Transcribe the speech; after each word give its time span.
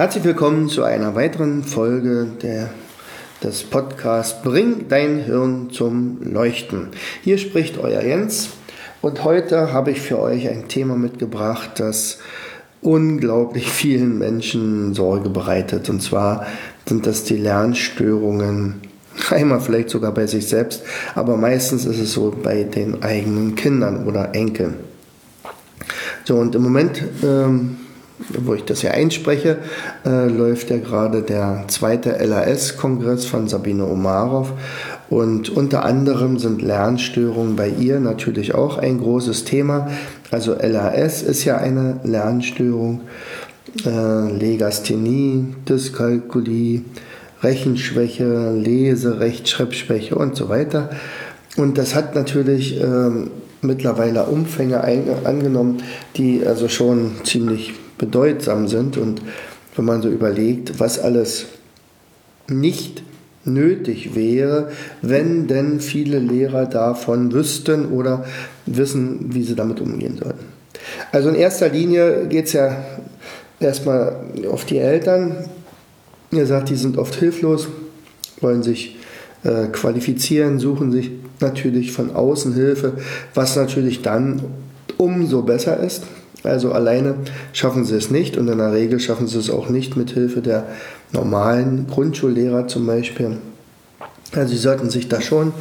Herzlich 0.00 0.24
willkommen 0.24 0.70
zu 0.70 0.82
einer 0.82 1.14
weiteren 1.14 1.62
Folge 1.62 2.28
der, 2.42 2.70
des 3.44 3.64
Podcasts 3.64 4.40
Bring 4.40 4.88
dein 4.88 5.18
Hirn 5.18 5.68
zum 5.72 6.22
Leuchten. 6.22 6.88
Hier 7.22 7.36
spricht 7.36 7.76
euer 7.76 8.00
Jens 8.00 8.48
und 9.02 9.24
heute 9.24 9.74
habe 9.74 9.90
ich 9.90 10.00
für 10.00 10.18
euch 10.18 10.48
ein 10.48 10.68
Thema 10.68 10.96
mitgebracht, 10.96 11.72
das 11.76 12.16
unglaublich 12.80 13.68
vielen 13.68 14.18
Menschen 14.18 14.94
Sorge 14.94 15.28
bereitet. 15.28 15.90
Und 15.90 16.02
zwar 16.02 16.46
sind 16.86 17.06
das 17.06 17.24
die 17.24 17.36
Lernstörungen 17.36 18.76
Einmal 19.30 19.60
vielleicht 19.60 19.90
sogar 19.90 20.14
bei 20.14 20.26
sich 20.26 20.48
selbst, 20.48 20.82
aber 21.14 21.36
meistens 21.36 21.84
ist 21.84 22.00
es 22.00 22.14
so 22.14 22.34
bei 22.42 22.62
den 22.62 23.02
eigenen 23.02 23.54
Kindern 23.54 24.06
oder 24.06 24.34
Enkeln. 24.34 24.76
So, 26.24 26.36
und 26.36 26.54
im 26.54 26.62
Moment 26.62 27.02
ähm, 27.22 27.79
wo 28.28 28.54
ich 28.54 28.64
das 28.64 28.82
ja 28.82 28.90
einspreche, 28.92 29.58
äh, 30.04 30.26
läuft 30.26 30.70
ja 30.70 30.78
gerade 30.78 31.22
der 31.22 31.64
zweite 31.68 32.10
LAS-Kongress 32.10 33.24
von 33.24 33.48
Sabine 33.48 33.86
Omarov. 33.86 34.52
Und 35.08 35.50
unter 35.50 35.84
anderem 35.84 36.38
sind 36.38 36.62
Lernstörungen 36.62 37.56
bei 37.56 37.68
ihr 37.68 37.98
natürlich 37.98 38.54
auch 38.54 38.78
ein 38.78 38.98
großes 38.98 39.44
Thema. 39.44 39.88
Also 40.30 40.54
LAS 40.54 41.22
ist 41.22 41.44
ja 41.44 41.58
eine 41.58 42.00
Lernstörung, 42.04 43.02
äh, 43.84 44.32
Legasthenie, 44.32 45.54
Dyskalkulie, 45.68 46.82
Rechenschwäche, 47.42 48.52
Lese-, 48.52 49.18
Rechtschreibschwäche 49.18 50.14
und 50.14 50.36
so 50.36 50.48
weiter. 50.48 50.90
Und 51.56 51.78
das 51.78 51.94
hat 51.94 52.14
natürlich 52.14 52.80
ähm, 52.80 53.30
mittlerweile 53.62 54.24
Umfänge 54.24 54.82
angenommen, 55.24 55.82
die 56.16 56.46
also 56.46 56.68
schon 56.68 57.12
ziemlich 57.24 57.74
bedeutsam 58.00 58.66
sind. 58.66 58.96
Und 58.96 59.22
wenn 59.76 59.84
man 59.84 60.02
so 60.02 60.08
überlegt, 60.08 60.80
was 60.80 60.98
alles 60.98 61.46
nicht 62.48 63.02
nötig 63.44 64.14
wäre, 64.14 64.70
wenn 65.02 65.46
denn 65.46 65.80
viele 65.80 66.18
Lehrer 66.18 66.66
davon 66.66 67.32
wüssten 67.32 67.86
oder 67.86 68.24
wissen, 68.66 69.32
wie 69.32 69.42
sie 69.42 69.54
damit 69.54 69.80
umgehen 69.80 70.18
sollten. 70.22 70.44
Also 71.12 71.28
in 71.28 71.34
erster 71.34 71.68
Linie 71.68 72.26
geht 72.26 72.46
es 72.46 72.54
ja 72.54 72.84
erstmal 73.60 74.16
auf 74.50 74.64
die 74.64 74.78
Eltern. 74.78 75.36
Ihr 76.32 76.46
sagt, 76.46 76.70
die 76.70 76.76
sind 76.76 76.98
oft 76.98 77.14
hilflos, 77.14 77.68
wollen 78.40 78.62
sich 78.62 78.96
äh, 79.42 79.66
qualifizieren, 79.66 80.58
suchen 80.58 80.92
sich 80.92 81.10
natürlich 81.40 81.92
von 81.92 82.14
außen 82.14 82.54
Hilfe, 82.54 82.94
was 83.34 83.56
natürlich 83.56 84.02
dann 84.02 84.42
umso 84.98 85.42
besser 85.42 85.80
ist. 85.80 86.04
Also 86.42 86.72
alleine 86.72 87.16
schaffen 87.52 87.84
sie 87.84 87.96
es 87.96 88.10
nicht 88.10 88.36
und 88.36 88.48
in 88.48 88.58
der 88.58 88.72
Regel 88.72 88.98
schaffen 88.98 89.26
sie 89.26 89.38
es 89.38 89.50
auch 89.50 89.68
nicht 89.68 89.96
mit 89.96 90.10
Hilfe 90.10 90.40
der 90.40 90.66
normalen 91.12 91.86
Grundschullehrer 91.88 92.66
zum 92.66 92.86
Beispiel. 92.86 93.36
Also 94.32 94.52
sie 94.52 94.60
sollten 94.60 94.90
sich 94.90 95.08
da 95.08 95.20
schon 95.20 95.52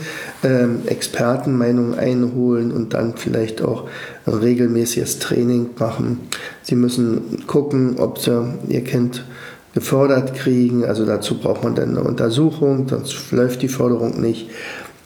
ähm, 0.43 0.81
Expertenmeinungen 0.85 1.97
einholen 1.97 2.71
und 2.71 2.93
dann 2.93 3.15
vielleicht 3.17 3.63
auch 3.63 3.87
ein 4.25 4.33
regelmäßiges 4.33 5.19
Training 5.19 5.71
machen. 5.79 6.19
Sie 6.61 6.75
müssen 6.75 7.45
gucken, 7.47 7.97
ob 7.97 8.19
sie 8.19 8.43
ihr 8.67 8.83
Kind 8.83 9.25
gefördert 9.73 10.35
kriegen. 10.35 10.85
Also 10.85 11.05
dazu 11.05 11.39
braucht 11.39 11.63
man 11.63 11.73
dann 11.73 11.97
eine 11.97 12.03
Untersuchung, 12.03 12.87
sonst 12.87 13.31
läuft 13.31 13.63
die 13.63 13.69
Förderung 13.69 14.21
nicht. 14.21 14.51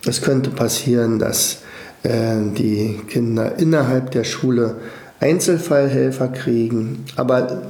Es 0.06 0.22
könnte 0.22 0.50
passieren, 0.50 1.18
dass 1.18 1.59
äh, 2.03 2.35
die 2.57 3.00
Kinder 3.07 3.57
innerhalb 3.59 4.12
der 4.12 4.25
Schule 4.25 4.75
Einzelfallhelfer 5.23 6.28
kriegen. 6.28 7.06
Aber 7.16 7.61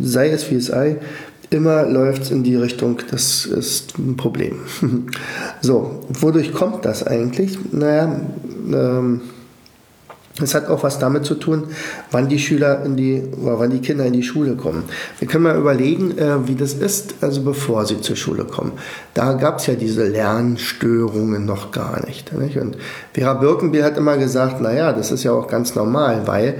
sei 0.00 0.30
es 0.30 0.50
wie 0.50 0.56
es 0.56 0.66
sei, 0.66 0.96
immer 1.50 1.84
läuft 1.86 2.24
es 2.24 2.30
in 2.30 2.42
die 2.42 2.56
Richtung, 2.56 2.98
das 3.10 3.46
ist 3.46 3.96
ein 3.98 4.16
Problem. 4.16 4.58
so, 5.60 6.00
wodurch 6.08 6.52
kommt 6.52 6.84
das 6.84 7.06
eigentlich? 7.06 7.58
Naja, 7.72 8.20
ähm, 8.72 9.20
es 10.42 10.54
hat 10.54 10.68
auch 10.68 10.82
was 10.82 10.98
damit 10.98 11.24
zu 11.24 11.34
tun, 11.34 11.64
wann 12.10 12.28
die 12.28 12.38
Schüler 12.38 12.84
in 12.84 12.96
die, 12.96 13.22
wann 13.36 13.70
die 13.70 13.80
Kinder 13.80 14.04
in 14.04 14.12
die 14.12 14.22
Schule 14.22 14.54
kommen. 14.54 14.84
Wir 15.18 15.26
können 15.26 15.44
mal 15.44 15.56
überlegen, 15.56 16.18
äh, 16.18 16.46
wie 16.46 16.54
das 16.54 16.74
ist, 16.74 17.14
also 17.22 17.42
bevor 17.42 17.86
sie 17.86 18.02
zur 18.02 18.16
Schule 18.16 18.44
kommen. 18.44 18.72
Da 19.14 19.32
gab 19.32 19.60
es 19.60 19.66
ja 19.66 19.74
diese 19.74 20.06
Lernstörungen 20.06 21.46
noch 21.46 21.70
gar 21.70 22.04
nicht. 22.04 22.32
Und 22.34 22.76
Vera 23.14 23.32
Birkenbiel 23.34 23.82
hat 23.82 23.96
immer 23.96 24.18
gesagt, 24.18 24.60
naja, 24.60 24.92
das 24.92 25.10
ist 25.10 25.24
ja 25.24 25.32
auch 25.32 25.48
ganz 25.48 25.74
normal, 25.74 26.26
weil 26.26 26.56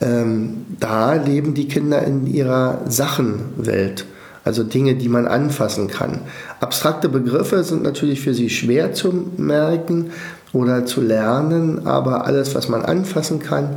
ähm, 0.00 0.66
da 0.78 1.14
leben 1.14 1.54
die 1.54 1.68
Kinder 1.68 2.02
in 2.02 2.26
ihrer 2.26 2.80
Sachenwelt. 2.86 4.06
Also 4.42 4.64
Dinge, 4.64 4.94
die 4.94 5.08
man 5.08 5.26
anfassen 5.26 5.88
kann. 5.88 6.22
Abstrakte 6.60 7.10
Begriffe 7.10 7.62
sind 7.62 7.82
natürlich 7.82 8.22
für 8.22 8.32
sie 8.32 8.48
schwer 8.48 8.94
zu 8.94 9.30
merken, 9.36 10.12
oder 10.52 10.84
zu 10.84 11.00
lernen, 11.00 11.86
aber 11.86 12.26
alles, 12.26 12.54
was 12.54 12.68
man 12.68 12.82
anfassen 12.82 13.40
kann, 13.40 13.76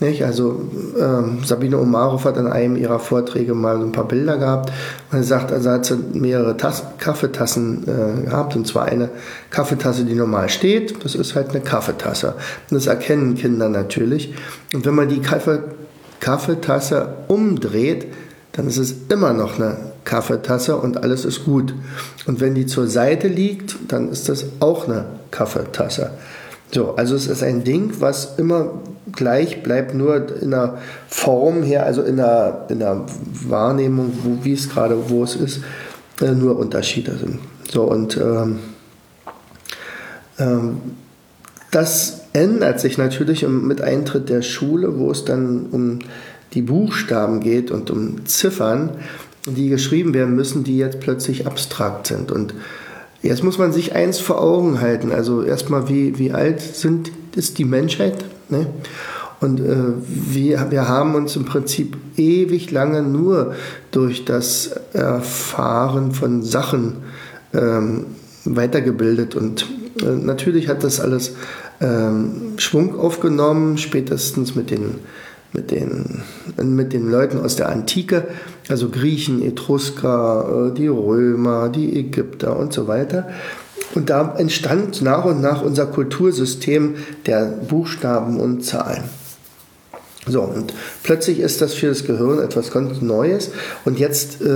nicht? 0.00 0.24
Also 0.24 0.60
ähm, 0.98 1.40
Sabine 1.44 1.78
Omarov 1.78 2.24
hat 2.24 2.36
in 2.36 2.46
einem 2.46 2.76
ihrer 2.76 2.98
Vorträge 2.98 3.54
mal 3.54 3.78
so 3.78 3.84
ein 3.84 3.92
paar 3.92 4.08
Bilder 4.08 4.38
gehabt 4.38 4.72
und 5.10 5.18
er 5.18 5.24
sagt, 5.24 5.52
also 5.52 5.70
hat 5.70 5.86
sie 5.86 5.96
mehrere 6.12 6.56
Tass 6.56 6.82
Kaffeetassen 6.98 7.84
äh, 7.84 8.24
gehabt 8.24 8.56
und 8.56 8.66
zwar 8.66 8.86
eine 8.86 9.10
Kaffeetasse, 9.50 10.04
die 10.04 10.14
normal 10.14 10.48
steht, 10.48 11.04
das 11.04 11.14
ist 11.14 11.34
halt 11.34 11.50
eine 11.50 11.60
Kaffeetasse. 11.60 12.34
Und 12.70 12.74
das 12.76 12.86
erkennen 12.86 13.34
Kinder 13.34 13.68
natürlich. 13.68 14.34
Und 14.72 14.84
wenn 14.84 14.94
man 14.94 15.08
die 15.08 15.20
Kaffee 15.20 15.60
Kaffeetasse 16.20 17.08
umdreht, 17.28 18.06
dann 18.52 18.66
ist 18.66 18.78
es 18.78 18.94
immer 19.10 19.32
noch 19.34 19.56
eine 19.58 19.76
Kaffeetasse 20.04 20.76
und 20.76 21.02
alles 21.02 21.24
ist 21.24 21.44
gut. 21.44 21.74
Und 22.26 22.40
wenn 22.40 22.54
die 22.54 22.66
zur 22.66 22.86
Seite 22.86 23.28
liegt, 23.28 23.76
dann 23.88 24.10
ist 24.10 24.28
das 24.28 24.46
auch 24.60 24.88
eine 24.88 25.04
Kaffeetasse. 25.30 26.12
So, 26.74 26.96
also 26.96 27.14
es 27.14 27.28
ist 27.28 27.44
ein 27.44 27.62
Ding, 27.62 27.92
was 28.00 28.36
immer 28.36 28.82
gleich 29.12 29.62
bleibt, 29.62 29.94
nur 29.94 30.42
in 30.42 30.50
der 30.50 30.78
Form 31.06 31.62
her, 31.62 31.86
also 31.86 32.02
in 32.02 32.16
der, 32.16 32.66
in 32.68 32.80
der 32.80 33.04
Wahrnehmung, 33.46 34.12
wo, 34.24 34.44
wie 34.44 34.54
es 34.54 34.68
gerade, 34.68 35.08
wo 35.08 35.22
es 35.22 35.36
ist, 35.36 35.60
äh, 36.20 36.32
nur 36.32 36.58
Unterschiede 36.58 37.16
sind. 37.16 37.38
So, 37.70 37.84
und 37.84 38.16
ähm, 38.16 38.58
ähm, 40.40 40.78
das 41.70 42.22
ändert 42.32 42.80
sich 42.80 42.98
natürlich 42.98 43.46
mit 43.46 43.80
Eintritt 43.80 44.28
der 44.28 44.42
Schule, 44.42 44.98
wo 44.98 45.12
es 45.12 45.24
dann 45.24 45.66
um 45.70 46.00
die 46.54 46.62
Buchstaben 46.62 47.38
geht 47.38 47.70
und 47.70 47.92
um 47.92 48.26
Ziffern, 48.26 48.90
die 49.46 49.68
geschrieben 49.68 50.12
werden 50.12 50.34
müssen, 50.34 50.64
die 50.64 50.78
jetzt 50.78 50.98
plötzlich 50.98 51.46
abstrakt 51.46 52.08
sind. 52.08 52.32
Und 52.32 52.52
jetzt 53.24 53.42
muss 53.42 53.58
man 53.58 53.72
sich 53.72 53.94
eins 53.94 54.18
vor 54.18 54.40
Augen 54.40 54.80
halten. 54.80 55.12
Also 55.12 55.42
erstmal, 55.42 55.88
wie, 55.88 56.18
wie 56.18 56.32
alt 56.32 56.60
sind, 56.60 57.10
ist 57.34 57.58
die 57.58 57.64
Menschheit? 57.64 58.24
Ne? 58.48 58.66
Und 59.40 59.60
äh, 59.60 59.76
wir, 60.06 60.70
wir 60.70 60.88
haben 60.88 61.14
uns 61.14 61.36
im 61.36 61.44
Prinzip 61.44 61.96
ewig 62.16 62.70
lange 62.70 63.02
nur 63.02 63.54
durch 63.90 64.24
das 64.24 64.70
Erfahren 64.92 66.12
von 66.12 66.42
Sachen 66.42 66.96
ähm, 67.52 68.06
weitergebildet. 68.44 69.34
Und 69.34 69.66
äh, 70.00 70.06
natürlich 70.06 70.68
hat 70.68 70.84
das 70.84 71.00
alles 71.00 71.34
ähm, 71.80 72.54
Schwung 72.58 72.98
aufgenommen, 72.98 73.78
spätestens 73.78 74.54
mit 74.54 74.70
den 74.70 74.96
mit 75.54 75.70
den, 75.70 76.22
mit 76.62 76.92
den 76.92 77.10
Leuten 77.10 77.40
aus 77.40 77.56
der 77.56 77.68
Antike, 77.68 78.26
also 78.68 78.88
Griechen, 78.90 79.42
Etrusker, 79.42 80.70
äh, 80.70 80.74
die 80.74 80.88
Römer, 80.88 81.68
die 81.68 81.98
Ägypter 81.98 82.58
und 82.58 82.72
so 82.72 82.88
weiter. 82.88 83.28
Und 83.94 84.10
da 84.10 84.34
entstand 84.36 85.02
nach 85.02 85.24
und 85.24 85.40
nach 85.40 85.62
unser 85.62 85.86
Kultursystem 85.86 86.96
der 87.26 87.44
Buchstaben 87.46 88.40
und 88.40 88.64
Zahlen. 88.64 89.04
So, 90.26 90.40
und 90.40 90.72
plötzlich 91.02 91.38
ist 91.38 91.60
das 91.60 91.74
für 91.74 91.88
das 91.88 92.04
Gehirn 92.04 92.42
etwas 92.42 92.70
ganz 92.70 93.02
Neues. 93.02 93.50
Und 93.84 93.98
jetzt 93.98 94.40
äh, 94.40 94.46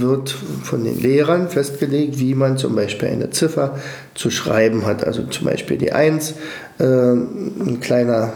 wird 0.00 0.34
von 0.62 0.84
den 0.84 1.00
Lehrern 1.00 1.48
festgelegt, 1.48 2.20
wie 2.20 2.34
man 2.34 2.58
zum 2.58 2.76
Beispiel 2.76 3.08
eine 3.08 3.30
Ziffer 3.30 3.76
zu 4.14 4.30
schreiben 4.30 4.86
hat. 4.86 5.04
Also 5.04 5.24
zum 5.24 5.46
Beispiel 5.46 5.78
die 5.78 5.92
1, 5.92 6.34
äh, 6.78 6.84
ein 6.84 7.80
kleiner 7.80 8.32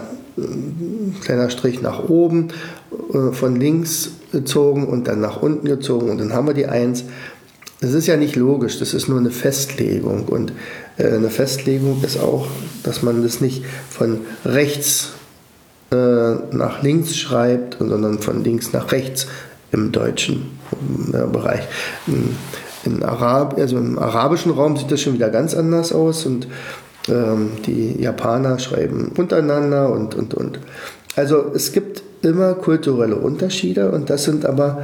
kleiner 1.21 1.49
Strich 1.49 1.81
nach 1.81 2.09
oben 2.09 2.49
äh, 3.13 3.31
von 3.31 3.55
links 3.55 4.11
gezogen 4.31 4.87
und 4.87 5.07
dann 5.07 5.19
nach 5.19 5.41
unten 5.41 5.67
gezogen 5.67 6.09
und 6.09 6.19
dann 6.19 6.33
haben 6.33 6.47
wir 6.47 6.53
die 6.53 6.67
1. 6.67 7.05
Das 7.81 7.93
ist 7.93 8.07
ja 8.07 8.15
nicht 8.15 8.35
logisch, 8.35 8.77
das 8.79 8.93
ist 8.93 9.07
nur 9.07 9.19
eine 9.19 9.31
Festlegung. 9.31 10.25
Und 10.25 10.53
äh, 10.97 11.07
eine 11.07 11.29
Festlegung 11.29 12.03
ist 12.03 12.19
auch, 12.19 12.47
dass 12.83 13.01
man 13.01 13.23
das 13.23 13.41
nicht 13.41 13.65
von 13.89 14.19
rechts 14.45 15.13
äh, 15.91 15.95
nach 15.95 16.83
links 16.83 17.15
schreibt, 17.15 17.77
sondern 17.79 18.19
von 18.19 18.43
links 18.43 18.71
nach 18.71 18.91
rechts 18.91 19.27
im 19.71 19.91
deutschen 19.91 20.59
Bereich. 21.31 21.61
In 22.83 23.03
Arab, 23.03 23.57
also 23.57 23.77
im 23.77 23.99
arabischen 23.99 24.51
Raum 24.51 24.75
sieht 24.77 24.91
das 24.91 25.01
schon 25.01 25.13
wieder 25.13 25.29
ganz 25.29 25.53
anders 25.53 25.93
aus 25.93 26.25
und 26.25 26.47
ähm, 27.07 27.51
die 27.65 28.01
Japaner 28.01 28.59
schreiben 28.59 29.11
untereinander 29.17 29.91
und, 29.91 30.15
und, 30.15 30.33
und. 30.33 30.59
Also 31.15 31.51
es 31.53 31.71
gibt 31.71 32.03
immer 32.21 32.53
kulturelle 32.53 33.15
Unterschiede 33.15 33.91
und 33.91 34.09
das 34.09 34.23
sind 34.23 34.45
aber 34.45 34.83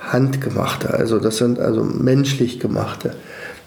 handgemachte, 0.00 0.94
also 0.94 1.18
das 1.18 1.36
sind 1.36 1.58
also 1.58 1.84
menschlich 1.84 2.60
gemachte. 2.60 3.14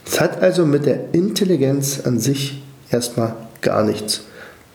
Es 0.06 0.20
hat 0.20 0.42
also 0.42 0.66
mit 0.66 0.86
der 0.86 1.14
Intelligenz 1.14 2.02
an 2.04 2.20
sich 2.20 2.64
erstmal 2.90 3.36
gar 3.62 3.84
nichts 3.84 4.24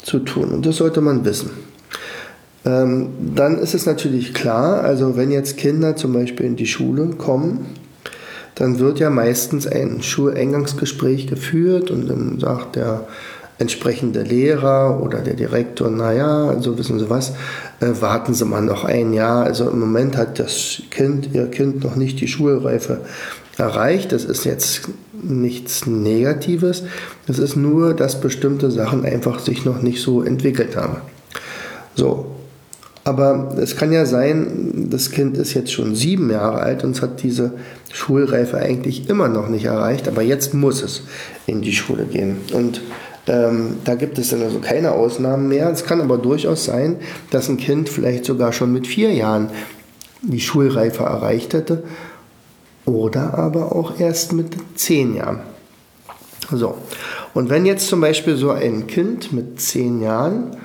zu 0.03 0.21
tun 0.21 0.51
und 0.51 0.67
das 0.67 0.77
sollte 0.77 1.01
man 1.01 1.25
wissen. 1.25 1.51
Ähm, 2.65 3.09
dann 3.35 3.59
ist 3.59 3.75
es 3.75 3.87
natürlich 3.87 4.35
klar, 4.35 4.83
also 4.83 5.17
wenn 5.17 5.31
jetzt 5.31 5.57
Kinder 5.57 5.97
zum 5.97 6.13
Beispiel 6.13 6.47
in 6.47 6.57
die 6.57 6.67
Schule 6.67 7.07
kommen, 7.17 7.67
dann 8.57 8.79
wird 8.79 8.99
ja 8.99 9.11
meistens 9.11 9.67
ein 9.67 10.03
Schuleingangsgespräch 10.03 11.27
geführt 11.29 11.91
und 11.91 12.09
dann 12.09 12.41
sagt 12.41 12.77
der 12.77 13.07
entsprechende 13.59 14.23
Lehrer 14.23 15.01
oder 15.03 15.21
der 15.21 15.35
Direktor, 15.35 15.91
naja, 15.91 16.49
also 16.49 16.77
wissen 16.77 16.99
Sie 16.99 17.09
was, 17.09 17.31
äh, 17.81 17.93
warten 18.01 18.35
Sie 18.35 18.45
mal 18.45 18.63
noch 18.63 18.85
ein 18.85 19.15
Jahr. 19.15 19.45
Also 19.45 19.71
im 19.71 19.79
Moment 19.79 20.17
hat 20.17 20.39
das 20.39 20.83
Kind, 20.91 21.31
Ihr 21.33 21.47
Kind 21.47 21.85
noch 21.85 21.97
nicht 21.97 22.21
die 22.21 22.29
Schulreife 22.29 23.03
erreicht. 23.57 24.13
Das 24.13 24.25
ist 24.25 24.45
jetzt 24.45 24.89
nichts 25.13 25.87
Negatives. 25.87 26.85
Das 27.27 27.39
ist 27.39 27.57
nur, 27.57 27.95
dass 27.95 28.21
bestimmte 28.21 28.71
Sachen 28.71 29.05
einfach 29.05 29.39
sich 29.39 29.65
noch 29.65 29.81
nicht 29.81 30.03
so 30.03 30.23
entwickelt 30.23 30.77
haben. 30.77 30.99
So. 31.95 32.36
Aber 33.07 33.55
es 33.57 33.77
kann 33.77 33.93
ja 33.93 34.05
sein, 34.05 34.89
das 34.91 35.13
Kind 35.13 35.37
ist 35.37 35.55
jetzt 35.55 35.71
schon 35.71 35.95
sieben 35.95 36.29
Jahre 36.29 36.59
alt 36.59 36.83
und 36.83 36.97
es 36.97 37.03
hat 37.03 37.23
diese 37.23 37.53
Schulreife 37.93 38.59
eigentlich 38.59 39.09
immer 39.09 39.29
noch 39.29 39.47
nicht 39.49 39.67
erreicht, 39.67 40.09
aber 40.09 40.23
jetzt 40.23 40.55
muss 40.55 40.83
es 40.83 41.03
in 41.47 41.63
die 41.63 41.73
Schule 41.73 42.07
gehen. 42.07 42.39
Und 42.53 42.81
ähm, 43.29 43.77
da 43.85 43.95
gibt 43.95 44.19
es 44.19 44.31
dann 44.31 44.43
also 44.43 44.59
keine 44.59 44.91
Ausnahmen 44.91 45.47
mehr. 45.47 45.71
Es 45.71 45.85
kann 45.85 46.01
aber 46.01 46.19
durchaus 46.19 46.65
sein, 46.65 46.97
dass 47.31 47.49
ein 47.49 47.59
Kind 47.59 47.89
vielleicht 47.89 48.25
sogar 48.25 48.53
schon 48.53 48.73
mit 48.73 48.89
vier 48.89 49.13
Jahren 49.15 49.51
die 50.23 50.41
Schulreife 50.41 51.05
erreicht 51.05 51.55
hätte 51.55 51.85
oder 52.87 53.35
aber 53.35 53.77
auch 53.77 54.01
erst 54.01 54.33
mit 54.33 54.57
zehn 54.75 55.15
Jahren. 55.15 55.43
So, 56.51 56.77
und 57.35 57.51
wenn 57.51 57.67
jetzt 57.67 57.87
zum 57.87 58.01
Beispiel 58.01 58.37
so 58.37 58.51
ein 58.51 58.89
Kind 58.89 59.33
mit 59.33 59.61
zehn 59.61 60.03
Jahren, 60.03 60.57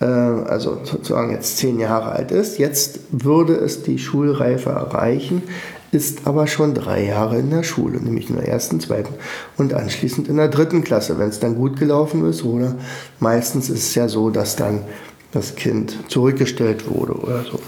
also 0.00 0.78
sozusagen 0.84 1.32
jetzt 1.32 1.58
zehn 1.58 1.80
Jahre 1.80 2.12
alt 2.12 2.30
ist, 2.30 2.58
jetzt 2.58 3.00
würde 3.10 3.54
es 3.54 3.82
die 3.82 3.98
Schulreife 3.98 4.70
erreichen, 4.70 5.42
ist 5.90 6.26
aber 6.26 6.46
schon 6.46 6.74
drei 6.74 7.04
Jahre 7.04 7.38
in 7.38 7.50
der 7.50 7.62
Schule, 7.62 7.98
nämlich 7.98 8.28
in 8.28 8.36
der 8.36 8.46
ersten, 8.46 8.78
zweiten 8.78 9.14
und 9.56 9.72
anschließend 9.74 10.28
in 10.28 10.36
der 10.36 10.48
dritten 10.48 10.84
Klasse, 10.84 11.18
wenn 11.18 11.30
es 11.30 11.40
dann 11.40 11.54
gut 11.54 11.78
gelaufen 11.78 12.28
ist. 12.28 12.44
Oder 12.44 12.74
meistens 13.20 13.70
ist 13.70 13.88
es 13.88 13.94
ja 13.94 14.08
so, 14.08 14.30
dass 14.30 14.56
dann 14.56 14.82
das 15.32 15.56
Kind 15.56 15.96
zurückgestellt 16.08 16.90
wurde 16.90 17.14
oder 17.14 17.42
so. 17.44 17.58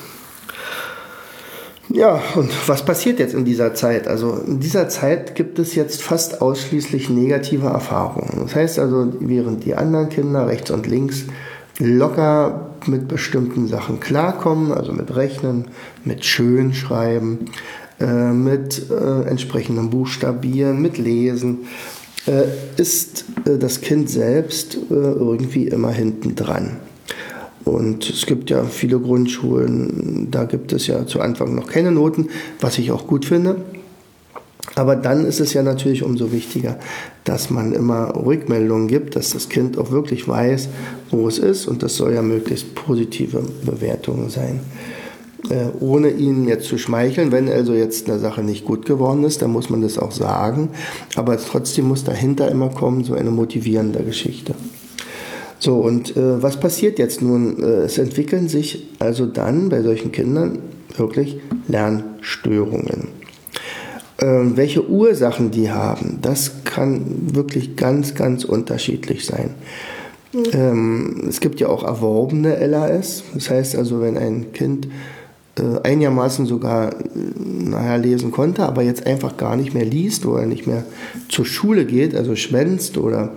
Ja, 1.92 2.22
und 2.36 2.50
was 2.68 2.84
passiert 2.84 3.18
jetzt 3.18 3.34
in 3.34 3.44
dieser 3.44 3.74
Zeit? 3.74 4.06
Also 4.06 4.36
in 4.46 4.60
dieser 4.60 4.88
Zeit 4.88 5.34
gibt 5.34 5.58
es 5.58 5.74
jetzt 5.74 6.02
fast 6.02 6.40
ausschließlich 6.40 7.10
negative 7.10 7.66
Erfahrungen. 7.66 8.42
Das 8.44 8.54
heißt 8.54 8.78
also, 8.78 9.12
während 9.18 9.64
die 9.64 9.74
anderen 9.74 10.08
Kinder 10.08 10.46
rechts 10.46 10.70
und 10.70 10.86
links 10.86 11.24
locker 11.80 12.70
mit 12.86 13.08
bestimmten 13.08 13.66
Sachen 13.66 14.00
klarkommen, 14.00 14.72
also 14.72 14.92
mit 14.92 15.14
Rechnen, 15.14 15.66
mit 16.04 16.24
Schönschreiben, 16.24 17.46
äh, 17.98 18.32
mit 18.32 18.90
äh, 18.90 19.22
entsprechendem 19.28 19.90
Buchstabieren, 19.90 20.80
mit 20.80 20.98
Lesen, 20.98 21.66
äh, 22.26 22.44
ist 22.76 23.24
äh, 23.44 23.58
das 23.58 23.80
Kind 23.80 24.10
selbst 24.10 24.74
äh, 24.74 24.94
irgendwie 24.94 25.68
immer 25.68 25.90
hinten 25.90 26.34
dran. 26.34 26.76
Und 27.64 28.08
es 28.08 28.26
gibt 28.26 28.50
ja 28.50 28.64
viele 28.64 28.98
Grundschulen, 28.98 30.28
da 30.30 30.44
gibt 30.44 30.72
es 30.72 30.86
ja 30.86 31.06
zu 31.06 31.20
Anfang 31.20 31.54
noch 31.54 31.66
keine 31.66 31.92
Noten, 31.92 32.28
was 32.60 32.78
ich 32.78 32.90
auch 32.90 33.06
gut 33.06 33.24
finde. 33.24 33.56
Aber 34.76 34.96
dann 34.96 35.26
ist 35.26 35.40
es 35.40 35.52
ja 35.52 35.62
natürlich 35.62 36.02
umso 36.02 36.32
wichtiger, 36.32 36.78
dass 37.24 37.50
man 37.50 37.72
immer 37.72 38.14
Rückmeldungen 38.14 38.88
gibt, 38.88 39.16
dass 39.16 39.30
das 39.30 39.48
Kind 39.48 39.76
auch 39.78 39.90
wirklich 39.90 40.28
weiß, 40.28 40.68
wo 41.10 41.26
es 41.28 41.38
ist. 41.38 41.66
Und 41.66 41.82
das 41.82 41.96
soll 41.96 42.14
ja 42.14 42.22
möglichst 42.22 42.74
positive 42.74 43.42
Bewertungen 43.64 44.30
sein. 44.30 44.60
Äh, 45.48 45.68
ohne 45.80 46.10
ihnen 46.10 46.46
jetzt 46.46 46.66
zu 46.66 46.78
schmeicheln. 46.78 47.32
Wenn 47.32 47.48
also 47.48 47.72
jetzt 47.72 48.08
eine 48.08 48.18
Sache 48.18 48.42
nicht 48.42 48.64
gut 48.64 48.86
geworden 48.86 49.24
ist, 49.24 49.42
dann 49.42 49.50
muss 49.50 49.70
man 49.70 49.82
das 49.82 49.98
auch 49.98 50.12
sagen. 50.12 50.70
Aber 51.16 51.36
trotzdem 51.38 51.88
muss 51.88 52.04
dahinter 52.04 52.50
immer 52.50 52.68
kommen 52.68 53.04
so 53.04 53.14
eine 53.14 53.30
motivierende 53.30 54.02
Geschichte. 54.04 54.54
So, 55.58 55.76
und 55.76 56.16
äh, 56.16 56.42
was 56.42 56.58
passiert 56.58 56.98
jetzt 56.98 57.20
nun? 57.22 57.62
Äh, 57.62 57.66
es 57.82 57.98
entwickeln 57.98 58.48
sich 58.48 58.88
also 58.98 59.26
dann 59.26 59.68
bei 59.68 59.82
solchen 59.82 60.12
Kindern 60.12 60.58
wirklich 60.96 61.38
Lernstörungen. 61.68 63.19
Ähm, 64.20 64.56
welche 64.56 64.88
Ursachen 64.88 65.50
die 65.50 65.70
haben, 65.70 66.18
das 66.20 66.64
kann 66.64 67.34
wirklich 67.34 67.76
ganz, 67.76 68.14
ganz 68.14 68.44
unterschiedlich 68.44 69.24
sein. 69.24 69.54
Ähm, 70.52 71.24
es 71.28 71.40
gibt 71.40 71.58
ja 71.60 71.68
auch 71.68 71.82
erworbene 71.82 72.64
LAS. 72.66 73.24
Das 73.34 73.50
heißt 73.50 73.76
also, 73.76 74.00
wenn 74.00 74.16
ein 74.16 74.52
Kind 74.52 74.88
äh, 75.58 75.80
einigermaßen 75.82 76.46
sogar 76.46 76.94
naja, 77.14 77.96
lesen 77.96 78.30
konnte, 78.30 78.64
aber 78.64 78.82
jetzt 78.82 79.06
einfach 79.06 79.36
gar 79.36 79.56
nicht 79.56 79.74
mehr 79.74 79.84
liest 79.84 80.26
oder 80.26 80.46
nicht 80.46 80.66
mehr 80.66 80.84
zur 81.28 81.46
Schule 81.46 81.84
geht, 81.84 82.14
also 82.14 82.36
schwänzt 82.36 82.98
oder 82.98 83.32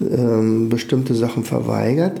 ähm, 0.00 0.68
bestimmte 0.68 1.14
Sachen 1.14 1.44
verweigert, 1.44 2.20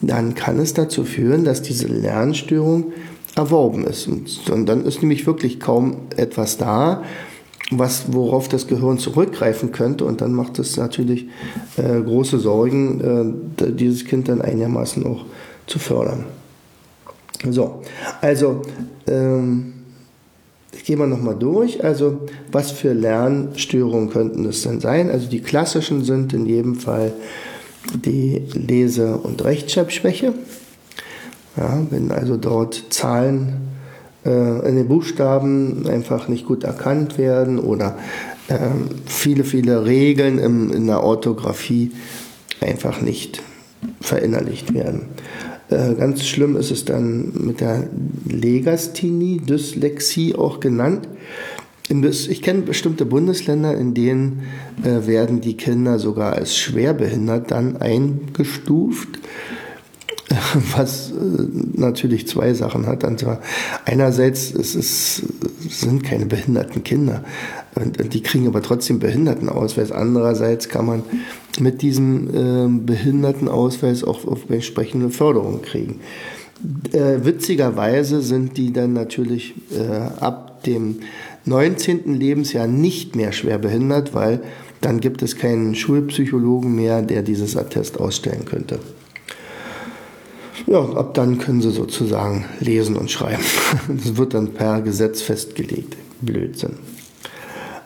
dann 0.00 0.34
kann 0.34 0.58
es 0.58 0.74
dazu 0.74 1.04
führen, 1.04 1.44
dass 1.44 1.62
diese 1.62 1.86
Lernstörung 1.86 2.92
erworben 3.36 3.86
ist. 3.86 4.08
Und, 4.08 4.50
und 4.50 4.66
dann 4.66 4.84
ist 4.84 5.00
nämlich 5.00 5.26
wirklich 5.26 5.60
kaum 5.60 5.96
etwas 6.16 6.58
da, 6.58 7.02
was, 7.78 8.12
worauf 8.12 8.48
das 8.48 8.66
Gehirn 8.66 8.98
zurückgreifen 8.98 9.72
könnte. 9.72 10.04
Und 10.04 10.20
dann 10.20 10.32
macht 10.32 10.58
es 10.58 10.76
natürlich 10.76 11.26
äh, 11.76 12.00
große 12.00 12.38
Sorgen, 12.38 13.46
äh, 13.58 13.72
dieses 13.72 14.04
Kind 14.04 14.28
dann 14.28 14.42
einigermaßen 14.42 15.04
auch 15.06 15.24
zu 15.66 15.78
fördern. 15.78 16.24
So, 17.50 17.82
also 18.20 18.62
ähm, 19.06 19.72
gehen 20.84 20.98
wir 20.98 21.06
nochmal 21.06 21.36
durch. 21.36 21.82
Also, 21.84 22.20
was 22.50 22.70
für 22.70 22.92
Lernstörungen 22.92 24.10
könnten 24.10 24.44
es 24.46 24.62
denn 24.62 24.80
sein? 24.80 25.10
Also, 25.10 25.28
die 25.28 25.40
klassischen 25.40 26.04
sind 26.04 26.32
in 26.32 26.46
jedem 26.46 26.76
Fall 26.76 27.12
die 27.94 28.42
Lese- 28.52 29.16
und 29.16 29.44
Rechtschreibschwäche. 29.44 30.34
Ja, 31.56 31.80
wenn 31.90 32.10
also 32.10 32.36
dort 32.36 32.84
Zahlen 32.90 33.71
in 34.24 34.76
den 34.76 34.86
Buchstaben 34.86 35.86
einfach 35.88 36.28
nicht 36.28 36.46
gut 36.46 36.62
erkannt 36.62 37.18
werden 37.18 37.58
oder 37.58 37.96
äh, 38.48 38.56
viele, 39.06 39.44
viele 39.44 39.84
Regeln 39.84 40.38
im, 40.38 40.72
in 40.72 40.86
der 40.86 41.02
Orthographie 41.02 41.92
einfach 42.60 43.00
nicht 43.00 43.42
verinnerlicht 44.00 44.74
werden. 44.74 45.06
Äh, 45.70 45.94
ganz 45.94 46.24
schlimm 46.24 46.56
ist 46.56 46.70
es 46.70 46.84
dann 46.84 47.32
mit 47.34 47.60
der 47.60 47.88
Legasthenie, 48.28 49.38
Dyslexie 49.38 50.34
auch 50.34 50.60
genannt. 50.60 51.08
Ich 51.88 52.42
kenne 52.42 52.62
bestimmte 52.62 53.04
Bundesländer, 53.04 53.76
in 53.76 53.92
denen 53.92 54.44
äh, 54.82 55.06
werden 55.06 55.40
die 55.40 55.56
Kinder 55.56 55.98
sogar 55.98 56.32
als 56.32 56.56
schwerbehindert 56.56 57.50
dann 57.50 57.76
eingestuft, 57.76 59.08
was 60.76 61.10
äh, 61.10 61.14
natürlich 61.74 62.26
zwei 62.26 62.54
Sachen 62.54 62.86
hat. 62.86 63.04
Und 63.04 63.20
zwar 63.20 63.40
einerseits 63.84 64.52
es 64.54 64.74
ist, 64.74 65.22
sind 65.68 66.04
keine 66.04 66.26
behinderten 66.26 66.84
Kinder 66.84 67.24
und, 67.74 68.12
die 68.12 68.22
kriegen 68.22 68.46
aber 68.46 68.62
trotzdem 68.62 68.98
Behindertenausweis. 68.98 69.92
Andererseits 69.92 70.68
kann 70.68 70.86
man 70.86 71.02
mit 71.58 71.82
diesem 71.82 72.28
äh, 72.28 72.80
Behindertenausweis 72.86 74.04
auch 74.04 74.26
auf 74.26 74.50
entsprechende 74.50 75.10
Förderung 75.10 75.62
kriegen. 75.62 76.00
Äh, 76.92 77.24
witzigerweise 77.24 78.22
sind 78.22 78.56
die 78.56 78.72
dann 78.72 78.92
natürlich 78.92 79.54
äh, 79.72 80.20
ab 80.20 80.62
dem 80.64 81.00
19. 81.44 82.14
Lebensjahr 82.14 82.66
nicht 82.66 83.16
mehr 83.16 83.32
schwer 83.32 83.58
behindert, 83.58 84.14
weil 84.14 84.40
dann 84.80 85.00
gibt 85.00 85.22
es 85.22 85.36
keinen 85.36 85.74
Schulpsychologen 85.74 86.74
mehr, 86.74 87.02
der 87.02 87.22
dieses 87.22 87.56
Attest 87.56 87.98
ausstellen 87.98 88.44
könnte. 88.44 88.78
Ja, 90.66 90.80
ab 90.80 91.14
dann 91.14 91.38
können 91.38 91.60
sie 91.60 91.70
sozusagen 91.70 92.44
lesen 92.60 92.96
und 92.96 93.10
schreiben. 93.10 93.42
Das 93.88 94.16
wird 94.16 94.34
dann 94.34 94.52
per 94.54 94.80
Gesetz 94.80 95.22
festgelegt. 95.22 95.96
Blödsinn. 96.20 96.74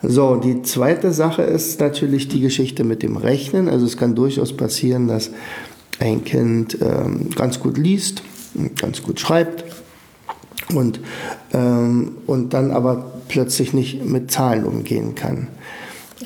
So, 0.02 0.36
die 0.36 0.62
zweite 0.62 1.12
Sache 1.12 1.42
ist 1.42 1.80
natürlich 1.80 2.28
die 2.28 2.40
Geschichte 2.40 2.84
mit 2.84 3.02
dem 3.02 3.16
Rechnen. 3.16 3.68
Also 3.68 3.86
es 3.86 3.96
kann 3.96 4.14
durchaus 4.14 4.52
passieren, 4.52 5.08
dass 5.08 5.30
ein 5.98 6.24
Kind 6.24 6.78
ähm, 6.82 7.30
ganz 7.34 7.60
gut 7.60 7.78
liest, 7.78 8.22
ganz 8.80 9.02
gut 9.02 9.18
schreibt 9.20 9.64
und, 10.74 11.00
ähm, 11.52 12.12
und 12.26 12.52
dann 12.52 12.70
aber 12.70 13.12
plötzlich 13.28 13.72
nicht 13.72 14.04
mit 14.04 14.30
Zahlen 14.30 14.64
umgehen 14.64 15.14
kann. 15.14 15.48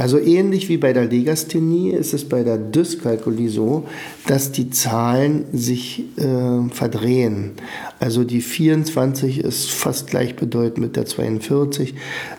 Also 0.00 0.19
ähnlich 0.19 0.71
wie 0.71 0.78
bei 0.78 0.95
der 0.95 1.04
Legasthenie 1.04 1.90
ist 1.90 2.14
es 2.14 2.26
bei 2.26 2.42
der 2.42 2.57
Dyskalkulie 2.57 3.50
so, 3.50 3.87
dass 4.26 4.50
die 4.50 4.71
Zahlen 4.71 5.45
sich 5.52 6.04
äh, 6.16 6.71
verdrehen. 6.71 7.50
Also 7.99 8.25
die 8.25 8.40
24 8.40 9.40
ist 9.40 9.71
fast 9.71 10.07
gleichbedeutend 10.07 10.78
mit 10.78 10.97
der 10.97 11.04
42. 11.04 11.95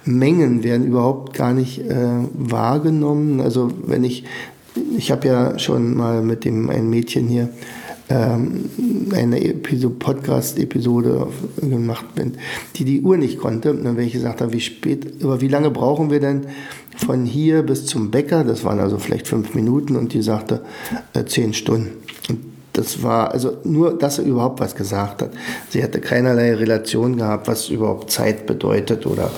Mengen 0.05 0.63
werden 0.63 0.87
überhaupt 0.87 1.35
gar 1.35 1.53
nicht 1.53 1.81
äh, 1.81 2.25
wahrgenommen. 2.33 3.41
Also 3.41 3.71
wenn 3.85 4.05
ich, 4.05 4.23
ich 4.97 5.11
habe 5.11 5.27
ja 5.27 5.59
schon 5.59 5.95
mal 5.95 6.23
mit 6.23 6.45
dem 6.45 6.67
ein 6.71 6.89
Mädchen 6.89 7.27
hier 7.27 7.49
ähm, 8.11 8.65
eine 9.13 9.39
Podcast-Episode 9.39 11.27
gemacht 11.61 12.15
bin, 12.15 12.33
die 12.75 12.83
die 12.83 13.01
Uhr 13.01 13.17
nicht 13.17 13.39
konnte. 13.39 13.71
Und 13.71 13.83
dann, 13.83 13.97
wenn 13.97 14.05
ich 14.05 14.13
gesagt 14.13 14.41
habe, 14.41 14.53
wie 14.53 14.59
spät, 14.59 15.23
aber 15.23 15.41
wie 15.41 15.47
lange 15.47 15.71
brauchen 15.71 16.11
wir 16.11 16.19
denn 16.19 16.47
von 16.97 17.25
hier 17.25 17.63
bis 17.63 17.85
zum 17.85 18.11
Bäcker? 18.11 18.43
Das 18.43 18.63
waren 18.63 18.79
also 18.79 18.97
vielleicht 18.97 19.27
fünf 19.27 19.53
Minuten 19.55 19.95
und 19.95 20.13
die 20.13 20.21
sagte 20.21 20.61
äh, 21.13 21.25
zehn 21.25 21.53
Stunden. 21.53 21.91
Und 22.29 22.39
das 22.73 23.01
war 23.03 23.31
also 23.31 23.57
nur, 23.63 23.97
dass 23.97 24.19
er 24.19 24.25
überhaupt 24.25 24.59
was 24.59 24.75
gesagt 24.75 25.21
hat. 25.21 25.31
Sie 25.69 25.83
hatte 25.83 26.01
keinerlei 26.01 26.53
Relation 26.53 27.17
gehabt, 27.17 27.47
was 27.47 27.69
überhaupt 27.69 28.11
Zeit 28.11 28.45
bedeutet 28.45 29.05
oder 29.05 29.31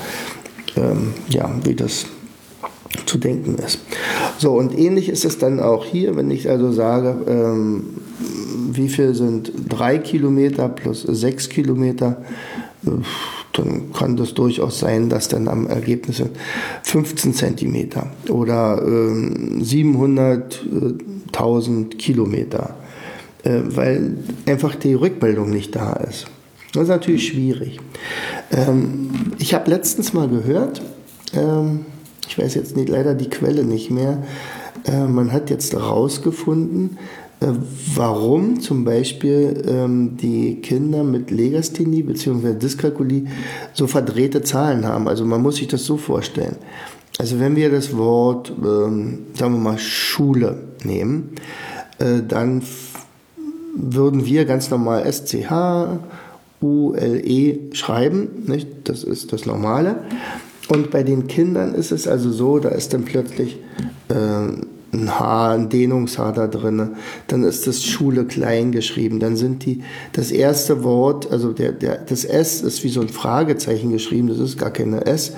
ähm, 0.76 1.14
ja, 1.30 1.52
wie 1.64 1.76
das 1.76 2.06
zu 3.06 3.18
denken 3.18 3.56
ist. 3.56 3.80
So, 4.38 4.54
und 4.54 4.78
ähnlich 4.78 5.10
ist 5.10 5.26
es 5.26 5.38
dann 5.38 5.60
auch 5.60 5.86
hier, 5.86 6.16
wenn 6.16 6.30
ich 6.32 6.50
also 6.50 6.72
sage, 6.72 7.16
ähm, 7.28 7.98
wie 8.72 8.90
viel 8.90 9.14
sind 9.14 9.52
drei 9.70 9.98
Kilometer 9.98 10.70
plus 10.70 11.02
sechs 11.02 11.50
Kilometer, 11.50 12.24
dann 13.54 13.94
kann 13.94 14.18
das 14.18 14.34
durchaus 14.34 14.80
sein, 14.80 15.08
dass 15.10 15.28
dann 15.28 15.48
am 15.48 15.68
Ergebnis 15.68 16.24
15 16.84 17.34
Zentimeter 17.34 18.08
oder 18.30 18.82
äh, 18.82 19.62
700.000 19.62 21.96
Kilometer, 21.98 22.76
äh, 23.44 23.62
weil 23.64 24.18
einfach 24.46 24.76
die 24.76 24.96
Rückmeldung 24.96 25.50
nicht 25.50 25.74
da 25.76 25.94
ist. 25.94 26.28
Das 26.74 26.84
ist 26.84 26.90
natürlich 26.90 27.28
schwierig. 27.28 27.80
Ähm, 28.52 29.12
ich 29.38 29.54
habe 29.54 29.70
letztens 29.70 30.14
mal 30.14 30.28
gehört, 30.28 30.82
ähm, 31.34 31.86
ich 32.28 32.40
weiß 32.40 32.56
jetzt 32.56 32.76
nicht, 32.76 32.90
leider 32.90 33.14
die 33.14 33.30
Quelle 33.30 33.64
nicht 33.64 33.92
mehr, 33.92 34.24
äh, 34.86 35.06
man 35.06 35.32
hat 35.32 35.52
jetzt 35.52 35.74
herausgefunden, 35.74 36.98
äh, 36.98 37.02
warum 37.96 38.60
zum 38.60 38.84
Beispiel 38.86 39.64
ähm, 39.68 40.18
die 40.18 40.62
Kinder 40.62 41.04
mit 41.04 41.32
Legasthenie 41.32 42.04
bzw. 42.04 42.54
Dyskalkulie 42.54 43.26
so 43.74 43.88
verdrehte 43.88 44.42
Zahlen 44.42 44.86
haben. 44.86 45.08
Also 45.08 45.26
man 45.26 45.42
muss 45.42 45.58
sich 45.58 45.68
das 45.68 45.86
so 45.86 45.98
vorstellen. 45.98 46.56
Also 47.20 47.40
wenn 47.40 47.56
wir 47.56 47.70
das 47.70 47.96
Wort, 47.96 48.52
ähm, 48.64 49.20
sagen 49.34 49.54
wir 49.54 49.60
mal, 49.60 49.78
Schule 49.78 50.58
nehmen, 50.84 51.32
äh, 52.00 52.22
dann 52.28 52.64
würden 53.76 54.26
wir 54.26 54.46
ganz 54.46 54.70
normal 54.70 55.12
SCH, 55.12 56.00
ULE 56.62 57.60
schreiben, 57.74 58.30
nicht? 58.48 58.68
das 58.86 59.04
ist 59.04 59.34
das 59.34 59.46
Normale. 59.46 59.98
Und 60.70 60.92
bei 60.92 61.04
den 61.04 61.28
Kindern 61.28 61.76
ist 61.76 61.92
es 61.92 62.08
also 62.08 62.32
so, 62.32 62.60
da 62.60 62.70
ist 62.70 62.94
dann 62.94 63.04
plötzlich 63.04 63.58
äh, 64.10 64.48
ein 64.94 65.20
H, 65.20 65.54
ein 65.54 65.70
Dehnungs-H 65.70 66.32
da 66.34 66.48
drin, 66.48 66.92
dann 67.28 67.44
ist 67.44 67.68
das 67.68 67.84
Schule 67.84 68.26
klein 68.26 68.72
geschrieben, 68.72 69.20
dann 69.20 69.36
sind 69.36 69.66
die, 69.66 69.82
das 70.14 70.32
erste 70.32 70.84
Wort, 70.84 71.32
also 71.32 71.52
der, 71.52 71.72
der, 71.72 71.98
das 71.98 72.24
S 72.26 72.62
ist 72.62 72.84
wie 72.84 72.90
so 72.90 73.02
ein 73.02 73.10
Fragezeichen 73.10 73.92
geschrieben, 73.92 74.28
das 74.28 74.40
ist 74.40 74.58
gar 74.58 74.72
keine 74.72 75.06
S 75.06 75.34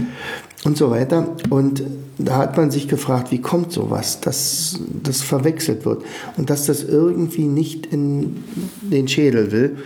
und 0.66 0.78
so 0.78 0.92
weiter. 0.92 1.36
Und 1.50 1.84
da 2.18 2.38
hat 2.38 2.58
man 2.58 2.72
sich 2.72 2.88
gefragt, 2.88 3.32
wie 3.32 3.42
kommt 3.42 3.72
sowas, 3.72 4.20
dass 4.20 4.80
das 5.04 5.22
verwechselt 5.22 5.86
wird 5.86 6.04
und 6.38 6.50
dass 6.50 6.66
das 6.66 6.84
irgendwie 6.84 7.46
nicht 7.46 7.86
in 7.88 8.44
den 8.82 9.08
Schädel 9.08 9.52
will. 9.52 9.78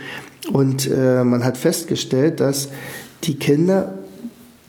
Und 0.52 0.90
äh, 0.90 1.22
man 1.22 1.44
hat 1.44 1.56
festgestellt, 1.56 2.40
dass 2.40 2.68
die 3.24 3.34
Kinder 3.34 3.99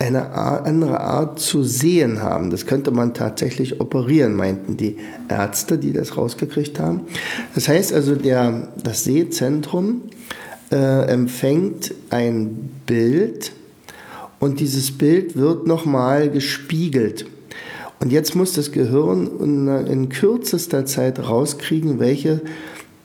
eine 0.02 0.32
andere 0.32 1.00
Art 1.00 1.40
zu 1.40 1.64
sehen 1.64 2.24
haben. 2.24 2.50
Das 2.50 2.66
könnte 2.66 2.90
man 2.90 3.14
tatsächlich 3.14 3.80
operieren, 3.80 4.36
meinten 4.36 4.76
die 4.76 4.98
Ärzte, 5.30 5.78
die 5.78 5.94
das 5.94 6.18
rausgekriegt 6.18 6.80
haben. 6.80 7.02
Das 7.54 7.68
heißt 7.68 7.94
also, 7.94 8.16
der, 8.16 8.70
das 8.84 9.04
Sehzentrum 9.04 10.02
äh, 10.72 11.06
empfängt 11.06 11.94
ein 12.10 12.72
Bild 12.88 13.52
und 14.40 14.60
dieses 14.60 14.98
Bild 14.98 15.36
wird 15.36 15.68
nochmal 15.68 16.32
gespiegelt. 16.32 17.28
Und 18.00 18.12
jetzt 18.12 18.36
muss 18.36 18.54
das 18.54 18.72
Gehirn 18.72 19.30
in, 19.40 19.68
in 19.86 20.10
kürzester 20.10 20.88
Zeit 20.88 21.20
rauskriegen, 21.20 22.00
welche 22.00 22.42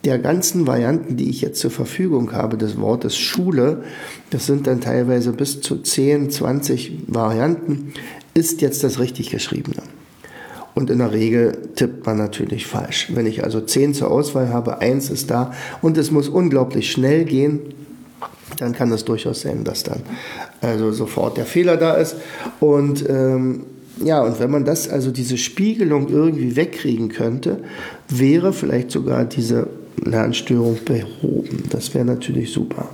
der 0.07 0.19
ganzen 0.19 0.67
Varianten, 0.67 1.17
die 1.17 1.29
ich 1.29 1.41
jetzt 1.41 1.59
zur 1.59 1.69
Verfügung 1.69 2.31
habe, 2.31 2.55
des 2.55 2.79
Wortes 2.79 3.17
Schule, 3.17 3.83
das 4.29 4.45
sind 4.45 4.65
dann 4.65 4.79
teilweise 4.79 5.33
bis 5.33 5.59
zu 5.59 5.81
10, 5.81 6.29
20 6.29 6.99
Varianten, 7.07 7.91
ist 8.33 8.61
jetzt 8.61 8.85
das 8.85 8.99
richtig 8.99 9.31
geschriebene. 9.31 9.83
Und 10.75 10.89
in 10.89 10.99
der 10.99 11.11
Regel 11.11 11.57
tippt 11.75 12.05
man 12.05 12.17
natürlich 12.17 12.67
falsch. 12.67 13.11
Wenn 13.13 13.25
ich 13.25 13.43
also 13.43 13.59
10 13.59 13.95
zur 13.95 14.09
Auswahl 14.09 14.47
habe, 14.47 14.79
eins 14.79 15.09
ist 15.09 15.29
da 15.29 15.51
und 15.81 15.97
es 15.97 16.09
muss 16.09 16.29
unglaublich 16.29 16.89
schnell 16.89 17.25
gehen, 17.25 17.59
dann 18.59 18.71
kann 18.71 18.89
es 18.93 19.03
durchaus 19.03 19.41
sein, 19.41 19.65
dass 19.65 19.83
dann 19.83 20.03
also 20.61 20.93
sofort 20.93 21.35
der 21.35 21.45
Fehler 21.45 21.75
da 21.75 21.95
ist. 21.95 22.15
Und 22.61 23.03
ähm, 23.09 23.65
ja, 24.01 24.23
und 24.23 24.39
wenn 24.39 24.51
man 24.51 24.63
das, 24.63 24.87
also 24.87 25.11
diese 25.11 25.37
Spiegelung 25.37 26.07
irgendwie 26.07 26.55
wegkriegen 26.55 27.09
könnte, 27.09 27.59
wäre 28.07 28.53
vielleicht 28.53 28.91
sogar 28.91 29.25
diese 29.25 29.67
Lernstörung 30.03 30.77
behoben. 30.85 31.63
Das 31.69 31.93
wäre 31.93 32.05
natürlich 32.05 32.51
super. 32.51 32.89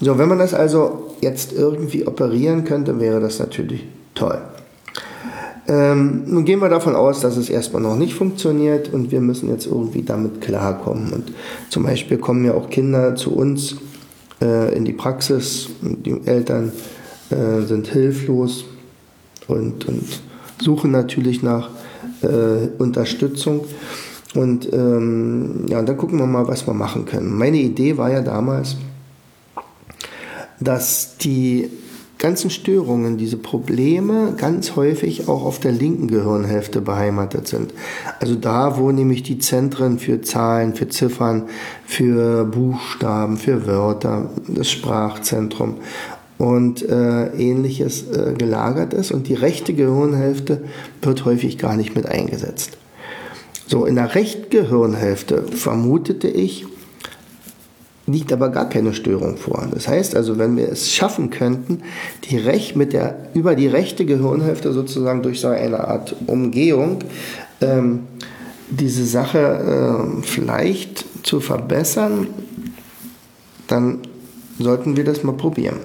So, 0.00 0.16
wenn 0.18 0.28
man 0.28 0.38
das 0.38 0.54
also 0.54 1.14
jetzt 1.20 1.52
irgendwie 1.52 2.06
operieren 2.06 2.64
könnte, 2.64 2.98
wäre 2.98 3.20
das 3.20 3.38
natürlich 3.38 3.84
toll. 4.14 4.40
Ähm, 5.68 6.24
nun 6.26 6.44
gehen 6.44 6.58
wir 6.60 6.68
davon 6.68 6.96
aus, 6.96 7.20
dass 7.20 7.36
es 7.36 7.50
erstmal 7.50 7.82
noch 7.82 7.96
nicht 7.96 8.14
funktioniert 8.14 8.92
und 8.92 9.12
wir 9.12 9.20
müssen 9.20 9.48
jetzt 9.50 9.66
irgendwie 9.66 10.02
damit 10.02 10.40
klarkommen. 10.40 11.12
Und 11.12 11.32
zum 11.68 11.84
Beispiel 11.84 12.18
kommen 12.18 12.44
ja 12.44 12.54
auch 12.54 12.70
Kinder 12.70 13.14
zu 13.14 13.34
uns 13.34 13.76
äh, 14.40 14.74
in 14.74 14.84
die 14.84 14.92
Praxis, 14.92 15.68
die 15.82 16.20
Eltern 16.24 16.72
äh, 17.30 17.64
sind 17.66 17.86
hilflos 17.86 18.64
und, 19.46 19.86
und 19.86 20.22
suchen 20.60 20.90
natürlich 20.90 21.42
nach 21.42 21.70
äh, 22.22 22.68
Unterstützung. 22.78 23.64
Und 24.34 24.72
ähm, 24.72 25.66
ja, 25.68 25.82
dann 25.82 25.96
gucken 25.96 26.18
wir 26.18 26.26
mal, 26.26 26.46
was 26.46 26.66
wir 26.66 26.74
machen 26.74 27.04
können. 27.04 27.36
Meine 27.36 27.58
Idee 27.58 27.96
war 27.96 28.10
ja 28.10 28.22
damals, 28.22 28.76
dass 30.60 31.16
die 31.16 31.70
ganzen 32.20 32.50
Störungen, 32.50 33.16
diese 33.16 33.38
Probleme 33.38 34.34
ganz 34.36 34.76
häufig 34.76 35.26
auch 35.26 35.42
auf 35.42 35.58
der 35.58 35.72
linken 35.72 36.06
Gehirnhälfte 36.06 36.82
beheimatet 36.82 37.48
sind. 37.48 37.72
Also 38.20 38.34
da, 38.34 38.78
wo 38.78 38.92
nämlich 38.92 39.22
die 39.22 39.38
Zentren 39.38 39.98
für 39.98 40.20
Zahlen, 40.20 40.74
für 40.74 40.88
Ziffern, 40.88 41.44
für 41.86 42.44
Buchstaben, 42.44 43.38
für 43.38 43.66
Wörter, 43.66 44.28
das 44.46 44.70
Sprachzentrum 44.70 45.76
und 46.36 46.86
äh, 46.86 47.28
ähnliches 47.28 48.06
äh, 48.10 48.34
gelagert 48.36 48.92
ist. 48.92 49.12
Und 49.12 49.26
die 49.28 49.34
rechte 49.34 49.72
Gehirnhälfte 49.72 50.62
wird 51.00 51.24
häufig 51.24 51.56
gar 51.56 51.74
nicht 51.74 51.96
mit 51.96 52.04
eingesetzt. 52.04 52.76
So, 53.70 53.86
in 53.86 53.94
der 53.94 54.16
rechten 54.16 54.50
Gehirnhälfte 54.50 55.44
vermutete 55.44 56.26
ich, 56.26 56.66
liegt 58.08 58.32
aber 58.32 58.48
gar 58.48 58.68
keine 58.68 58.92
Störung 58.94 59.36
vor. 59.36 59.68
Das 59.72 59.86
heißt 59.86 60.16
also, 60.16 60.38
wenn 60.38 60.56
wir 60.56 60.68
es 60.68 60.92
schaffen 60.92 61.30
könnten, 61.30 61.82
die 62.24 62.36
Rech 62.36 62.74
mit 62.74 62.92
der, 62.92 63.28
über 63.32 63.54
die 63.54 63.68
rechte 63.68 64.04
Gehirnhälfte 64.04 64.72
sozusagen 64.72 65.22
durch 65.22 65.38
so 65.38 65.46
eine 65.46 65.86
Art 65.86 66.16
Umgehung 66.26 66.98
ähm, 67.60 68.08
diese 68.70 69.04
Sache 69.04 69.38
äh, 69.38 70.22
vielleicht 70.22 71.04
zu 71.24 71.38
verbessern, 71.38 72.26
dann 73.68 73.98
sollten 74.58 74.96
wir 74.96 75.04
das 75.04 75.22
mal 75.22 75.36
probieren. 75.36 75.78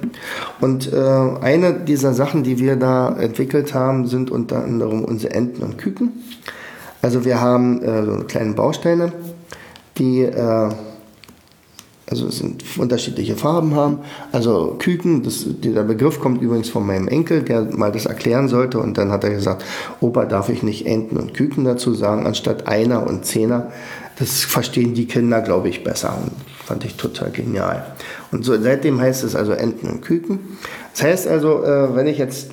Und 0.59 0.91
äh, 0.91 0.97
eine 0.97 1.73
dieser 1.73 2.15
Sachen, 2.15 2.41
die 2.41 2.57
wir 2.57 2.77
da 2.77 3.15
entwickelt 3.15 3.75
haben, 3.75 4.07
sind 4.07 4.31
unter 4.31 4.63
anderem 4.63 5.03
unsere 5.03 5.35
Enten 5.35 5.61
und 5.61 5.77
Küken. 5.77 6.23
Also 7.05 7.23
wir 7.23 7.39
haben 7.39 7.83
äh, 7.83 8.03
so 8.03 8.23
kleine 8.23 8.53
Bausteine, 8.53 9.13
die 9.99 10.23
äh, 10.23 10.69
also 12.09 12.31
sind 12.31 12.63
unterschiedliche 12.79 13.35
Farben 13.35 13.75
haben. 13.75 13.99
Also 14.31 14.75
Küken, 14.79 15.21
das, 15.21 15.45
dieser 15.47 15.83
Begriff 15.83 16.19
kommt 16.19 16.41
übrigens 16.41 16.69
von 16.69 16.83
meinem 16.83 17.07
Enkel, 17.07 17.43
der 17.43 17.61
mal 17.61 17.91
das 17.91 18.07
erklären 18.07 18.47
sollte 18.47 18.79
und 18.79 18.97
dann 18.97 19.11
hat 19.11 19.23
er 19.23 19.29
gesagt, 19.29 19.63
Opa, 20.01 20.25
darf 20.25 20.49
ich 20.49 20.63
nicht 20.63 20.87
Enten 20.87 21.17
und 21.17 21.35
Küken 21.35 21.63
dazu 21.63 21.93
sagen, 21.93 22.25
anstatt 22.25 22.67
Einer 22.67 23.05
und 23.05 23.23
Zehner. 23.23 23.71
Das 24.17 24.43
verstehen 24.43 24.95
die 24.95 25.05
Kinder, 25.05 25.41
glaube 25.41 25.69
ich, 25.69 25.83
besser. 25.83 26.17
Und 26.19 26.31
fand 26.65 26.85
ich 26.85 26.95
total 26.95 27.29
genial. 27.29 27.85
Und 28.31 28.43
so, 28.45 28.59
seitdem 28.59 28.99
heißt 28.99 29.23
es 29.23 29.35
also 29.35 29.51
Enten 29.51 29.87
und 29.89 30.01
Küken. 30.01 30.39
Das 30.93 31.03
heißt 31.03 31.27
also, 31.27 31.63
äh, 31.63 31.95
wenn 31.95 32.07
ich 32.07 32.17
jetzt 32.17 32.49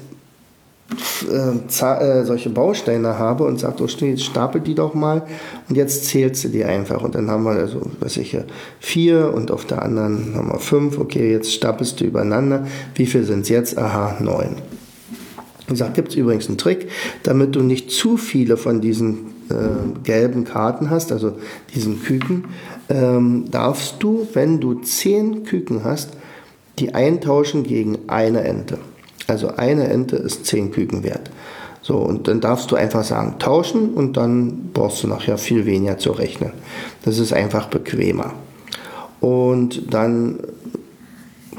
äh, 1.30 1.84
äh, 1.84 2.24
solche 2.24 2.50
Bausteine 2.50 3.18
habe 3.18 3.44
und 3.44 3.60
sagt, 3.60 3.80
oh, 3.80 3.88
stapel 3.88 4.60
die 4.60 4.74
doch 4.74 4.94
mal 4.94 5.22
und 5.68 5.76
jetzt 5.76 6.06
zählst 6.06 6.44
du 6.44 6.48
die 6.48 6.64
einfach. 6.64 7.02
Und 7.02 7.14
dann 7.14 7.30
haben 7.30 7.44
wir 7.44 7.52
also, 7.52 7.82
was 8.00 8.16
ich 8.16 8.30
hier, 8.30 8.44
vier 8.80 9.32
und 9.34 9.50
auf 9.50 9.64
der 9.64 9.82
anderen 9.82 10.34
haben 10.34 10.48
wir 10.48 10.58
fünf. 10.58 10.98
Okay, 10.98 11.32
jetzt 11.32 11.52
stapelst 11.52 12.00
du 12.00 12.04
übereinander. 12.04 12.66
Wie 12.94 13.06
viel 13.06 13.24
sind 13.24 13.42
es 13.42 13.48
jetzt? 13.48 13.78
Aha, 13.78 14.16
neun. 14.20 14.56
Wie 15.66 15.72
gesagt, 15.72 15.94
gibt 15.94 16.08
es 16.08 16.16
übrigens 16.16 16.48
einen 16.48 16.58
Trick, 16.58 16.88
damit 17.22 17.54
du 17.54 17.62
nicht 17.62 17.90
zu 17.90 18.16
viele 18.16 18.56
von 18.56 18.80
diesen 18.80 19.32
äh, 19.48 20.00
gelben 20.04 20.44
Karten 20.44 20.90
hast, 20.90 21.12
also 21.12 21.36
diesen 21.74 22.02
Küken, 22.02 22.44
ähm, 22.88 23.44
darfst 23.50 23.96
du, 24.00 24.26
wenn 24.34 24.60
du 24.60 24.74
zehn 24.74 25.44
Küken 25.44 25.84
hast, 25.84 26.10
die 26.78 26.94
eintauschen 26.94 27.62
gegen 27.62 27.98
eine 28.08 28.42
Ente. 28.42 28.78
Also 29.32 29.48
eine 29.56 29.88
Ente 29.88 30.16
ist 30.16 30.44
10 30.44 30.72
Küken 30.72 31.02
wert. 31.04 31.30
So, 31.80 31.96
und 31.96 32.28
dann 32.28 32.42
darfst 32.42 32.70
du 32.70 32.76
einfach 32.76 33.02
sagen, 33.02 33.36
tauschen 33.38 33.94
und 33.94 34.18
dann 34.18 34.70
brauchst 34.74 35.02
du 35.02 35.08
nachher 35.08 35.38
viel 35.38 35.64
weniger 35.64 35.96
zu 35.96 36.12
rechnen. 36.12 36.52
Das 37.02 37.18
ist 37.18 37.32
einfach 37.32 37.68
bequemer. 37.68 38.34
Und 39.20 39.94
dann 39.94 40.38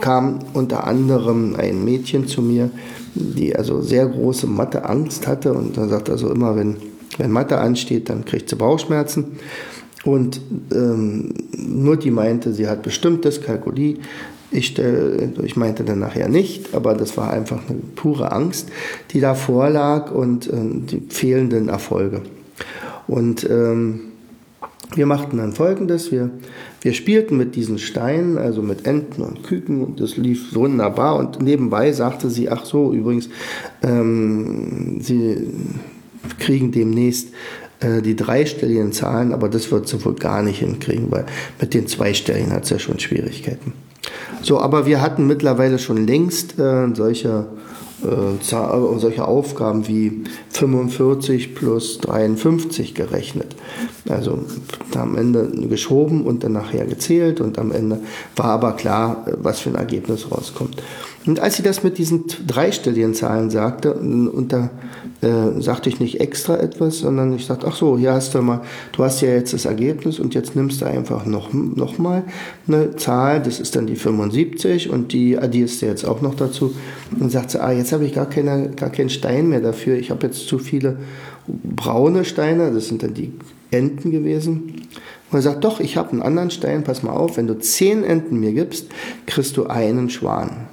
kam 0.02 0.40
unter 0.54 0.86
anderem 0.86 1.56
ein 1.58 1.84
Mädchen 1.84 2.28
zu 2.28 2.44
mir, 2.44 2.70
die 3.16 3.56
also 3.56 3.82
sehr 3.82 4.06
große 4.06 4.46
Matheangst 4.46 5.26
hatte 5.26 5.52
und 5.54 5.76
dann 5.76 5.90
sagt 5.90 6.12
also 6.12 6.30
immer, 6.30 6.56
wenn, 6.56 6.78
wenn 7.18 7.32
Mathe 7.32 7.58
ansteht, 7.58 8.08
dann 8.08 8.24
kriegt 8.24 8.50
sie 8.50 8.56
Bauchschmerzen. 8.56 9.40
Und 10.04 10.42
ähm, 10.72 11.34
nur 11.58 11.98
die 11.98 12.12
meinte, 12.12 12.54
sie 12.54 12.68
hat 12.68 12.84
bestimmt 12.84 13.26
Dyskalkulie, 13.26 13.98
ich, 14.54 14.78
ich 14.78 15.56
meinte 15.56 15.84
dann 15.84 16.00
nachher 16.00 16.30
nicht, 16.30 16.74
aber 16.74 16.94
das 16.94 17.18
war 17.18 17.32
einfach 17.32 17.60
eine 17.68 17.80
pure 17.96 18.32
Angst, 18.32 18.70
die 19.12 19.20
da 19.20 19.36
vorlag 19.36 20.12
und 20.12 20.48
äh, 20.48 20.52
die 20.62 21.02
fehlenden 21.10 21.70
Erfolge. 21.70 22.22
Und 23.08 23.50
ähm, 23.50 24.02
wir 24.96 25.06
machten 25.06 25.38
dann 25.38 25.54
folgendes: 25.54 26.12
wir, 26.12 26.30
wir 26.82 26.94
spielten 26.94 27.38
mit 27.38 27.56
diesen 27.56 27.80
Steinen, 27.80 28.38
also 28.38 28.62
mit 28.62 28.86
Enten 28.86 29.24
und 29.24 29.44
Küken, 29.44 29.84
und 29.84 30.00
das 30.00 30.18
lief 30.18 30.56
wunderbar. 30.56 31.18
Und 31.18 31.42
nebenbei 31.42 31.92
sagte 31.92 32.30
sie: 32.30 32.50
Ach 32.50 32.66
so, 32.66 32.94
übrigens, 32.94 33.30
ähm, 33.82 35.00
Sie 35.02 35.50
kriegen 36.40 36.72
demnächst 36.72 37.30
äh, 37.80 38.02
die 38.02 38.16
dreistelligen 38.16 38.92
Zahlen, 38.92 39.34
aber 39.34 39.50
das 39.50 39.72
wird 39.72 39.88
sie 39.88 40.04
wohl 40.06 40.16
gar 40.16 40.42
nicht 40.42 40.60
hinkriegen, 40.60 41.12
weil 41.12 41.26
mit 41.60 41.74
den 41.74 41.88
zweistelligen 41.88 42.54
hat 42.54 42.66
sie 42.66 42.76
ja 42.76 42.80
schon 42.80 43.00
Schwierigkeiten. 43.00 43.74
So, 44.42 44.60
aber 44.60 44.86
wir 44.86 45.02
hatten 45.02 45.28
mittlerweile 45.28 45.80
schon 45.80 46.06
längst 46.06 46.60
äh, 46.60 46.88
solche, 46.94 47.46
äh, 48.04 48.08
äh 48.08 49.00
solche 49.00 49.26
Aufgaben 49.26 49.88
wie 49.88 50.24
45 50.50 51.56
plus 51.56 52.00
53 52.00 52.94
gerechnet. 52.94 53.56
Also 54.10 54.40
am 54.96 55.18
Ende 55.18 55.50
geschoben 55.68 56.24
und 56.24 56.44
dann 56.44 56.54
nachher 56.54 56.86
gezählt 56.86 57.40
und 57.40 57.58
am 57.58 57.72
Ende 57.72 58.00
war 58.36 58.48
aber 58.48 58.74
klar, 58.74 59.26
äh, 59.28 59.34
was 59.42 59.62
für 59.62 59.70
ein 59.70 59.76
Ergebnis 59.76 60.32
rauskommt. 60.32 60.82
Und 61.26 61.40
als 61.40 61.56
sie 61.56 61.64
das 61.64 61.84
mit 61.84 61.98
diesen 61.98 62.26
dreistelligen 62.48 63.14
Zahlen 63.14 63.50
sagte, 63.50 63.94
und 63.94 64.52
da 64.52 64.70
äh, 65.22 65.62
sagte 65.62 65.88
ich 65.88 66.02
nicht 66.02 66.20
extra 66.20 66.58
etwas, 66.58 67.00
sondern 67.00 67.34
ich 67.34 67.46
sagte, 67.46 67.66
ach 67.68 67.76
so, 67.76 67.98
hier 67.98 68.12
hast 68.12 68.36
du 68.36 68.42
mal, 68.42 68.62
du 68.92 69.04
hast 69.06 69.22
ja 69.22 69.30
jetzt 69.30 69.54
das 69.54 69.64
Ergebnis 69.64 70.20
und 70.20 70.34
jetzt 70.34 70.56
nimmst 70.56 70.82
du 70.82 70.86
einfach 70.86 71.26
noch, 71.26 71.54
noch 71.54 71.98
mal 71.98 72.24
eine 72.68 72.98
Zahl, 72.98 73.42
das 73.42 73.62
ist 73.62 73.78
dann 73.78 73.88
die 73.88 73.96
75 73.96 74.90
und 74.90 75.14
die 75.14 75.38
addierst 75.38 75.82
du 75.82 75.86
jetzt 75.86 76.04
auch 76.04 76.22
noch 76.22 76.36
dazu. 76.36 76.76
Und 77.18 77.32
sagt 77.32 77.52
sie, 77.52 77.64
ah, 77.64 77.72
jetzt 77.72 77.94
habe 77.94 78.06
ich 78.06 78.14
gar, 78.14 78.30
keine, 78.30 78.72
gar 78.72 78.90
keinen 78.90 79.10
Stein 79.10 79.48
mehr 79.48 79.62
dafür, 79.62 79.96
ich 79.96 80.12
habe 80.12 80.28
jetzt 80.28 80.48
zu 80.48 80.60
viele 80.60 80.98
braune 81.48 82.26
Steine, 82.26 82.72
das 82.72 82.90
sind 82.90 83.02
dann 83.02 83.14
die 83.14 83.32
Enten 83.72 84.12
gewesen. 84.12 84.88
Und 85.32 85.40
er 85.40 85.42
sagt, 85.42 85.64
doch, 85.64 85.80
ich 85.80 85.96
habe 85.96 86.12
einen 86.12 86.22
anderen 86.22 86.52
Stein, 86.52 86.84
pass 86.84 87.02
mal 87.02 87.14
auf, 87.14 87.38
wenn 87.38 87.48
du 87.48 87.58
zehn 87.58 88.04
Enten 88.04 88.42
mir 88.42 88.52
gibst, 88.52 88.88
kriegst 89.26 89.56
du 89.56 89.68
einen 89.68 90.10
Schwan. 90.10 90.68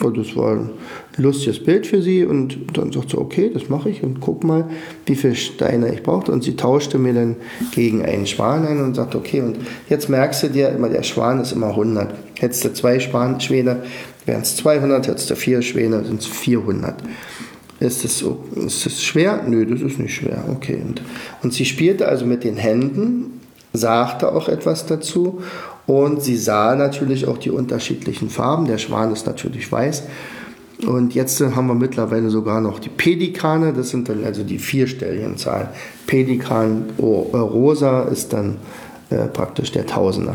Und 0.00 0.18
das 0.18 0.36
war 0.36 0.52
ein 0.52 0.70
lustiges 1.16 1.62
Bild 1.62 1.86
für 1.86 2.02
sie 2.02 2.24
und 2.24 2.58
dann 2.76 2.92
sagt 2.92 3.10
sie, 3.10 3.18
okay, 3.18 3.50
das 3.52 3.68
mache 3.68 3.88
ich 3.88 4.02
und 4.02 4.20
guck 4.20 4.44
mal, 4.44 4.68
wie 5.06 5.16
viele 5.16 5.34
Steine 5.34 5.92
ich 5.92 6.02
brauchte. 6.02 6.32
Und 6.32 6.44
sie 6.44 6.56
tauschte 6.56 6.98
mir 6.98 7.14
dann 7.14 7.36
gegen 7.72 8.04
einen 8.04 8.26
Schwan 8.26 8.66
ein 8.66 8.82
und 8.82 8.94
sagt, 8.94 9.14
okay, 9.14 9.40
und 9.40 9.56
jetzt 9.88 10.08
merkst 10.08 10.42
du 10.42 10.48
dir 10.48 10.68
immer, 10.68 10.88
der 10.88 11.02
Schwan 11.02 11.40
ist 11.40 11.52
immer 11.52 11.68
100. 11.68 12.14
Hättest 12.38 12.64
du 12.64 12.74
zwei 12.74 13.00
Schwan 13.00 13.40
Schwäne, 13.40 13.84
wären 14.26 14.42
es 14.42 14.56
200, 14.56 15.08
hättest 15.08 15.30
du 15.30 15.36
vier 15.36 15.62
Schwäne, 15.62 16.04
sind 16.04 16.20
es 16.20 16.26
400. 16.26 17.02
Ist 17.78 18.04
das, 18.04 18.18
so, 18.18 18.44
ist 18.54 18.86
das 18.86 19.02
schwer? 19.02 19.42
Nö, 19.46 19.66
das 19.66 19.80
ist 19.80 19.98
nicht 19.98 20.14
schwer. 20.14 20.44
Okay. 20.50 20.80
Und, 20.82 21.02
und 21.42 21.52
sie 21.52 21.64
spielte 21.64 22.08
also 22.08 22.24
mit 22.24 22.44
den 22.44 22.56
Händen, 22.56 23.40
sagte 23.72 24.32
auch 24.32 24.48
etwas 24.48 24.86
dazu 24.86 25.42
und 25.86 26.22
sie 26.22 26.36
sah 26.36 26.74
natürlich 26.74 27.26
auch 27.26 27.38
die 27.38 27.50
unterschiedlichen 27.50 28.28
Farben. 28.28 28.66
Der 28.66 28.78
Schwan 28.78 29.12
ist 29.12 29.26
natürlich 29.26 29.70
weiß. 29.70 30.02
Und 30.86 31.14
jetzt 31.14 31.40
haben 31.40 31.68
wir 31.68 31.74
mittlerweile 31.74 32.28
sogar 32.28 32.60
noch 32.60 32.78
die 32.78 32.90
Pelikane, 32.90 33.72
das 33.72 33.90
sind 33.90 34.08
dann 34.08 34.24
also 34.24 34.42
die 34.42 34.58
vierstelligen 34.58 35.38
Zahlen. 35.38 35.68
Pelikan 36.06 36.84
oh, 36.98 37.28
äh, 37.32 37.36
rosa 37.38 38.02
ist 38.02 38.32
dann 38.32 38.58
äh, 39.08 39.26
praktisch 39.26 39.72
der 39.72 39.86
Tausender. 39.86 40.34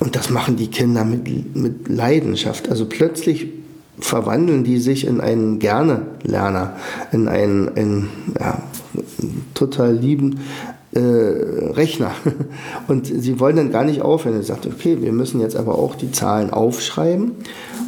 Und 0.00 0.16
das 0.16 0.30
machen 0.30 0.56
die 0.56 0.66
Kinder 0.66 1.04
mit, 1.04 1.54
mit 1.54 1.88
Leidenschaft. 1.88 2.68
Also 2.68 2.86
plötzlich 2.86 3.46
verwandeln 4.00 4.64
die 4.64 4.78
sich 4.78 5.06
in 5.06 5.20
einen 5.20 5.60
Gerne-Lerner, 5.60 6.76
in 7.12 7.28
einen, 7.28 7.68
einen 7.76 8.08
ja, 8.38 8.62
total 9.54 9.94
lieben 9.94 10.40
äh, 10.94 11.72
Rechner. 11.72 12.12
Und 12.88 13.06
sie 13.06 13.40
wollen 13.40 13.56
dann 13.56 13.72
gar 13.72 13.84
nicht 13.84 14.02
aufhören. 14.02 14.40
Sie 14.40 14.46
sagt, 14.46 14.66
okay, 14.66 14.98
wir 15.00 15.12
müssen 15.12 15.40
jetzt 15.40 15.56
aber 15.56 15.78
auch 15.78 15.94
die 15.94 16.12
Zahlen 16.12 16.50
aufschreiben. 16.50 17.32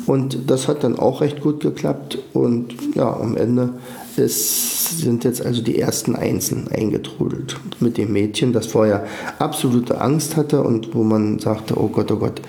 Und 0.07 0.51
das 0.51 0.69
hat 0.69 0.85
dann 0.85 0.99
auch 0.99 1.21
recht 1.21 1.41
gut 1.41 1.61
geklappt. 1.61 2.19
Und 2.33 2.75
ja, 2.95 3.13
am 3.17 3.37
Ende 3.37 3.75
ist, 4.17 4.99
sind 5.01 5.25
jetzt 5.25 5.45
also 5.45 5.63
die 5.63 5.79
ersten 5.79 6.17
Einsen 6.17 6.69
eingetrudelt 6.69 7.57
mit 7.81 7.99
dem 7.99 8.13
Mädchen, 8.13 8.53
das 8.53 8.67
vorher 8.67 9.07
absolute 9.39 10.01
Angst 10.01 10.37
hatte 10.37 10.63
und 10.63 10.95
wo 10.95 11.03
man 11.03 11.39
sagte, 11.39 11.79
oh 11.79 11.89
Gott, 11.89 12.11
oh 12.13 12.17
Gott, 12.17 12.41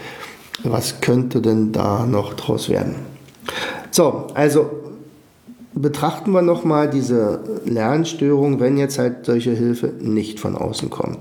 was 0.63 1.01
könnte 1.01 1.41
denn 1.41 1.71
da 1.71 2.05
noch 2.05 2.33
draus 2.33 2.69
werden? 2.69 2.95
So, 3.91 4.27
also 4.33 4.69
betrachten 5.79 6.31
wir 6.31 6.41
nochmal 6.41 6.89
diese 6.89 7.39
Lernstörung, 7.65 8.59
wenn 8.59 8.77
jetzt 8.77 8.99
halt 8.99 9.25
solche 9.25 9.51
Hilfe 9.51 9.93
nicht 9.99 10.39
von 10.39 10.55
außen 10.55 10.89
kommt. 10.89 11.19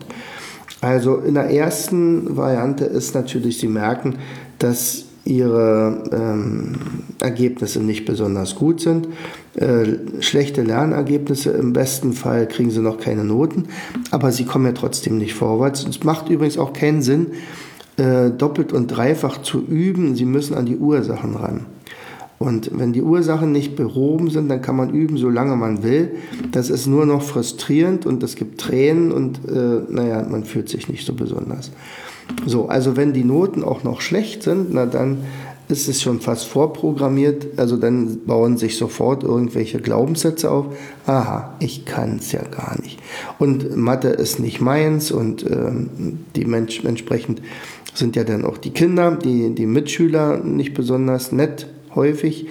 Also 0.81 1.17
in 1.17 1.35
der 1.35 1.51
ersten 1.51 2.37
Variante 2.37 2.85
ist 2.85 3.15
natürlich, 3.15 3.59
Sie 3.59 3.69
merken, 3.69 4.17
dass 4.59 5.05
Ihre 5.25 6.05
ähm, 6.13 6.75
Ergebnisse 7.21 7.81
nicht 7.81 8.05
besonders 8.05 8.55
gut 8.55 8.81
sind. 8.81 9.09
Äh, 9.55 10.21
schlechte 10.21 10.63
Lernergebnisse, 10.63 11.51
im 11.51 11.73
besten 11.73 12.13
Fall 12.13 12.47
kriegen 12.47 12.71
Sie 12.71 12.81
noch 12.81 12.99
keine 12.99 13.25
Noten, 13.25 13.65
aber 14.13 14.31
Sie 14.31 14.45
kommen 14.45 14.67
ja 14.67 14.73
trotzdem 14.73 15.19
nicht 15.19 15.35
vorwärts. 15.35 15.85
Es 15.85 16.05
macht 16.05 16.29
übrigens 16.29 16.59
auch 16.59 16.73
keinen 16.73 17.03
Sinn, 17.03 17.33
äh, 17.97 18.31
doppelt 18.31 18.73
und 18.73 18.89
dreifach 18.89 19.43
zu 19.43 19.61
üben. 19.67 20.15
Sie 20.15 20.27
müssen 20.27 20.55
an 20.55 20.67
die 20.67 20.77
Ursachen 20.77 21.35
ran. 21.35 21.67
Und 22.39 22.71
wenn 22.79 22.93
die 22.93 23.03
Ursachen 23.03 23.53
nicht 23.53 23.77
behoben 23.77 24.31
sind, 24.31 24.49
dann 24.49 24.61
kann 24.61 24.77
man 24.77 24.91
üben, 24.91 25.17
solange 25.17 25.57
man 25.57 25.83
will. 25.83 26.17
Das 26.53 26.69
ist 26.69 26.87
nur 26.87 27.07
noch 27.07 27.23
frustrierend 27.23 28.05
und 28.05 28.23
es 28.23 28.37
gibt 28.37 28.61
Tränen 28.61 29.11
und 29.11 29.41
äh, 29.49 29.81
naja, 29.89 30.27
man 30.29 30.45
fühlt 30.45 30.69
sich 30.69 30.89
nicht 30.89 31.07
so 31.07 31.15
besonders. 31.15 31.71
So, 32.45 32.69
also 32.69 32.97
wenn 32.97 33.13
die 33.13 33.25
Noten 33.25 33.65
auch 33.65 33.85
noch 33.85 34.01
schlecht 34.01 34.43
sind, 34.43 34.73
na 34.73 34.85
dann 34.85 35.19
ist 35.69 35.89
es 35.89 36.01
schon 36.01 36.21
fast 36.21 36.47
vorprogrammiert. 36.47 37.59
Also 37.59 37.77
dann 37.77 38.25
bauen 38.25 38.57
sich 38.57 38.77
sofort 38.77 39.25
irgendwelche 39.25 39.81
Glaubenssätze 39.81 40.51
auf. 40.51 40.67
Aha, 41.07 41.55
ich 41.59 41.85
kann 41.85 42.17
es 42.19 42.33
ja 42.33 42.43
gar 42.43 42.81
nicht. 42.83 43.01
Und 43.39 43.77
Mathe 43.77 44.09
ist 44.09 44.39
nicht 44.39 44.61
meins 44.61 45.11
und 45.11 45.45
ähm, 45.45 46.21
die 46.37 46.45
Mensch, 46.45 46.85
entsprechend 46.85 47.43
sind 47.95 48.15
ja 48.15 48.25
dann 48.25 48.45
auch 48.45 48.59
die 48.59 48.71
Kinder, 48.71 49.13
die, 49.13 49.55
die 49.55 49.67
Mitschüler 49.67 50.39
nicht 50.39 50.75
besonders 50.75 51.33
nett 51.33 51.67
häufig. 51.97 52.47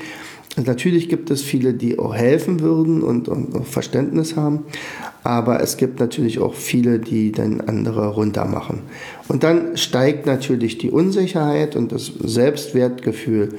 Natürlich 0.57 1.09
gibt 1.09 1.31
es 1.31 1.41
viele, 1.41 1.73
die 1.73 1.99
auch 1.99 2.15
helfen 2.15 2.61
würden 2.61 3.03
und, 3.03 3.27
und 3.27 3.67
Verständnis 3.67 4.37
haben, 4.37 4.63
aber 5.23 5.59
es 5.59 5.75
gibt 5.75 5.99
natürlich 5.99 6.39
auch 6.39 6.53
viele, 6.53 6.99
die 6.99 7.33
dann 7.33 7.59
andere 7.61 8.07
runtermachen. 8.07 8.79
Und 9.27 9.43
dann 9.43 9.75
steigt 9.75 10.25
natürlich 10.25 10.77
die 10.77 10.91
Unsicherheit 10.91 11.75
und 11.75 11.91
das 11.91 12.05
Selbstwertgefühl 12.05 13.55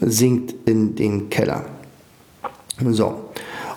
sinkt 0.00 0.54
in 0.66 0.94
den 0.94 1.28
Keller. 1.28 1.66
So. 2.90 3.16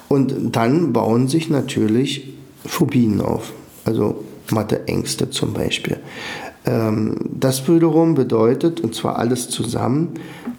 Und 0.07 0.55
dann 0.55 0.93
bauen 0.93 1.27
sich 1.27 1.49
natürlich 1.49 2.33
Phobien 2.65 3.19
auf, 3.19 3.51
also 3.83 4.23
Matheängste 4.51 5.29
zum 5.29 5.53
Beispiel. 5.53 5.97
Ähm, 6.65 7.15
das 7.25 7.67
wiederum 7.67 8.15
bedeutet, 8.15 8.79
und 8.79 8.95
zwar 8.95 9.17
alles 9.17 9.49
zusammen, 9.49 10.13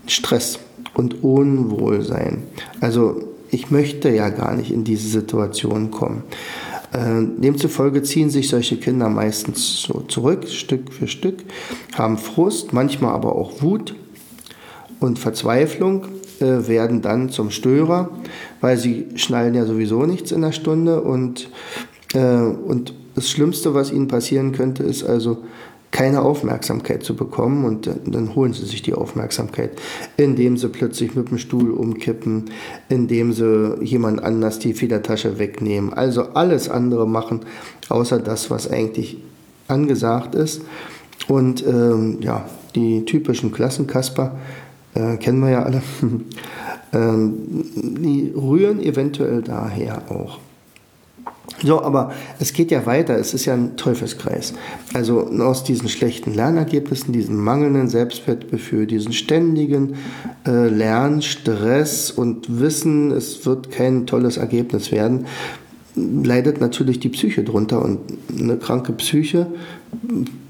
Stress 0.07 0.59
und 0.94 1.22
Unwohlsein. 1.22 2.44
Also 2.80 3.22
ich 3.50 3.70
möchte 3.70 4.11
ja 4.11 4.30
gar 4.30 4.54
nicht 4.54 4.70
in 4.70 4.85
diese 4.85 5.09
Situation 5.09 5.90
kommen. 5.90 6.24
Äh, 6.92 7.22
demzufolge 7.38 8.02
ziehen 8.02 8.30
sich 8.30 8.48
solche 8.48 8.76
Kinder 8.76 9.09
meistens 9.09 9.83
so 9.83 10.00
zurück, 10.09 10.48
Stück 10.48 10.92
für 10.92 11.09
Stück, 11.09 11.42
haben 11.94 12.18
Frust, 12.18 12.72
manchmal 12.72 13.14
aber 13.14 13.35
auch 13.35 13.62
Wut 13.62 13.94
und 15.00 15.18
Verzweiflung, 15.18 16.07
äh, 16.40 16.68
werden 16.68 17.02
dann 17.02 17.30
zum 17.30 17.50
Störer, 17.50 18.11
weil 18.61 18.76
sie 18.76 19.07
schnallen 19.16 19.54
ja 19.54 19.66
sowieso 19.66 20.07
nichts 20.07 20.33
in 20.33 20.42
der 20.42 20.52
Stunde 20.52 21.00
und, 21.00 21.50
äh, 22.14 22.18
und 22.18 22.94
das 23.14 23.30
Schlimmste, 23.30 23.74
was 23.74 23.92
ihnen 23.92 24.09
passieren 24.09 24.52
könnte, 24.52 24.83
ist 24.83 25.04
also 25.04 25.38
keine 25.94 26.22
Aufmerksamkeit 26.22 27.04
zu 27.04 27.14
bekommen 27.14 27.64
und 27.64 27.88
dann 28.04 28.35
holen 28.35 28.52
sie 28.52 28.64
sich 28.64 28.83
die 28.83 28.94
Aufmerksamkeit, 28.94 29.70
indem 30.16 30.57
sie 30.57 30.68
plötzlich 30.68 31.14
mit 31.14 31.30
dem 31.30 31.38
Stuhl 31.38 31.70
umkippen, 31.70 32.50
indem 32.88 33.33
sie 33.33 33.76
jemand 33.80 34.20
anders 34.20 34.59
die 34.59 34.74
Federtasche 34.74 35.38
wegnehmen. 35.38 35.94
Also 35.94 36.22
alles 36.35 36.68
andere 36.68 37.07
machen, 37.07 37.42
außer 37.90 38.18
das, 38.18 38.50
was 38.50 38.68
eigentlich 38.68 39.18
angesagt 39.68 40.35
ist. 40.35 40.62
Und 41.28 41.64
ähm, 41.64 42.18
ja, 42.20 42.44
die 42.74 43.04
typischen 43.04 43.52
Klassenkasper 43.52 44.37
äh, 44.94 45.16
kennen 45.18 45.38
wir 45.38 45.50
ja 45.50 45.62
alle. 45.62 45.80
ähm, 46.92 47.35
die 47.76 48.33
rühren 48.35 48.83
eventuell 48.83 49.42
daher 49.42 50.11
auch. 50.11 50.40
So, 51.62 51.83
aber 51.83 52.12
es 52.40 52.52
geht 52.52 52.70
ja 52.70 52.85
weiter. 52.87 53.16
Es 53.16 53.35
ist 53.35 53.44
ja 53.44 53.54
ein 53.54 53.76
Teufelskreis. 53.76 54.54
Also 54.92 55.28
aus 55.28 55.64
diesen 55.64 55.88
schlechten 55.88 56.35
Lernergebnissen, 56.35 57.12
diesem 57.12 57.37
mangelnden 57.37 57.88
Selbstwertgefühl, 57.88 58.87
diesen 58.87 59.12
ständigen 59.12 59.94
äh, 60.46 60.68
Lernstress 60.68 62.11
und 62.11 62.61
Wissen, 62.61 63.11
es 63.12 63.46
wird 63.46 63.70
kein 63.70 64.07
tolles 64.07 64.37
Ergebnis 64.37 64.90
werden, 64.90 65.26
leidet 65.94 66.61
natürlich 66.61 66.98
die 66.98 67.11
Psyche 67.11 67.44
drunter. 67.44 67.83
Und 67.83 68.00
eine 68.38 68.57
kranke 68.57 68.92
Psyche 68.92 69.46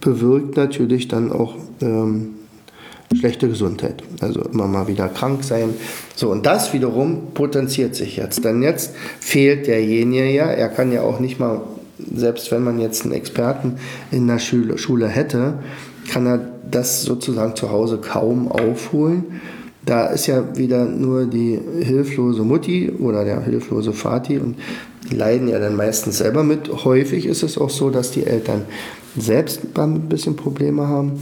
bewirkt 0.00 0.56
natürlich 0.56 1.08
dann 1.08 1.32
auch 1.32 1.56
ähm, 1.80 2.34
schlechte 3.16 3.48
Gesundheit. 3.48 4.02
Also 4.20 4.40
immer 4.42 4.66
mal 4.66 4.88
wieder 4.88 5.08
krank 5.08 5.44
sein. 5.44 5.70
So, 6.14 6.30
und 6.30 6.46
das 6.46 6.72
wiederum 6.72 7.32
potenziert 7.34 7.94
sich 7.94 8.16
jetzt. 8.16 8.44
Denn 8.44 8.62
jetzt 8.62 8.94
fehlt 9.20 9.66
derjenige 9.66 10.30
ja, 10.30 10.46
er 10.46 10.68
kann 10.68 10.92
ja 10.92 11.02
auch 11.02 11.20
nicht 11.20 11.38
mal, 11.40 11.62
selbst 12.14 12.50
wenn 12.50 12.62
man 12.62 12.78
jetzt 12.78 13.04
einen 13.04 13.14
Experten 13.14 13.76
in 14.10 14.26
der 14.26 14.38
Schule, 14.38 14.78
Schule 14.78 15.08
hätte, 15.08 15.54
kann 16.10 16.26
er 16.26 16.40
das 16.70 17.02
sozusagen 17.02 17.56
zu 17.56 17.70
Hause 17.70 17.98
kaum 17.98 18.50
aufholen. 18.50 19.40
Da 19.84 20.06
ist 20.06 20.26
ja 20.26 20.56
wieder 20.56 20.86
nur 20.86 21.26
die 21.26 21.58
hilflose 21.80 22.42
Mutti 22.42 22.90
oder 22.90 23.24
der 23.24 23.42
hilflose 23.42 23.92
Vati 23.92 24.38
und 24.38 24.56
die 25.10 25.16
leiden 25.16 25.48
ja 25.48 25.58
dann 25.58 25.76
meistens 25.76 26.18
selber 26.18 26.42
mit. 26.42 26.84
Häufig 26.84 27.26
ist 27.26 27.42
es 27.42 27.58
auch 27.58 27.68
so, 27.68 27.90
dass 27.90 28.10
die 28.10 28.24
Eltern 28.24 28.62
selbst 29.16 29.60
ein 29.76 30.08
bisschen 30.08 30.36
Probleme 30.36 30.88
haben. 30.88 31.12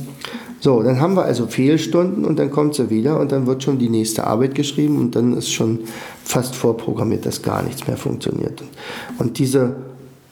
So, 0.63 0.81
dann 0.81 1.01
haben 1.01 1.15
wir 1.15 1.25
also 1.25 1.49
Fehlstunden 1.49 2.25
und 2.25 2.39
dann 2.39 2.53
kommt 2.53 2.77
sie 2.77 2.89
wieder 2.89 3.19
und 3.19 3.33
dann 3.33 3.49
wird 3.49 3.65
schon 3.65 3.81
die 3.81 3.89
nächste 3.89 4.29
Arbeit 4.29 4.55
geschrieben 4.55 4.97
und 4.97 5.17
dann 5.17 5.37
ist 5.37 5.53
schon 5.53 5.81
fast 6.23 6.55
vorprogrammiert, 6.55 7.27
dass 7.27 7.43
gar 7.43 7.65
nichts 7.65 7.89
mehr 7.89 7.97
funktioniert. 7.97 8.63
Und 9.19 9.41
diese 9.41 9.75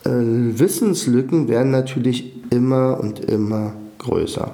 äh, 0.05 0.09
Wissenslücken 0.09 1.49
werden 1.49 1.73
natürlich 1.73 2.33
immer 2.51 3.01
und 3.01 3.19
immer 3.19 3.73
größer. 3.99 4.53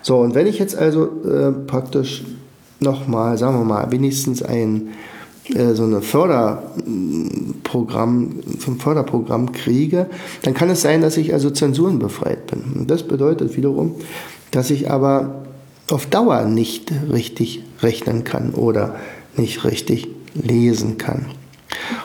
So, 0.00 0.18
und 0.18 0.36
wenn 0.36 0.46
ich 0.46 0.60
jetzt 0.60 0.76
also 0.76 1.08
äh, 1.24 1.50
praktisch 1.66 2.22
nochmal, 2.78 3.36
sagen 3.36 3.58
wir 3.58 3.64
mal, 3.64 3.90
wenigstens 3.90 4.44
ein 4.44 4.90
äh, 5.54 5.74
so 5.74 5.82
eine 5.82 6.02
Förderprogramm, 6.02 8.40
ein 8.66 8.78
Förderprogramm 8.78 9.50
kriege, 9.50 10.06
dann 10.42 10.54
kann 10.54 10.70
es 10.70 10.82
sein, 10.82 11.00
dass 11.00 11.16
ich 11.16 11.32
also 11.32 11.50
zensurenbefreit 11.50 12.46
bin. 12.46 12.62
Und 12.78 12.88
das 12.88 13.02
bedeutet 13.02 13.56
wiederum, 13.56 13.96
dass 14.50 14.70
ich 14.70 14.90
aber 14.90 15.46
auf 15.90 16.06
Dauer 16.06 16.44
nicht 16.44 16.92
richtig 17.10 17.62
rechnen 17.82 18.24
kann 18.24 18.52
oder 18.54 18.96
nicht 19.36 19.64
richtig 19.64 20.08
lesen 20.34 20.98
kann. 20.98 21.26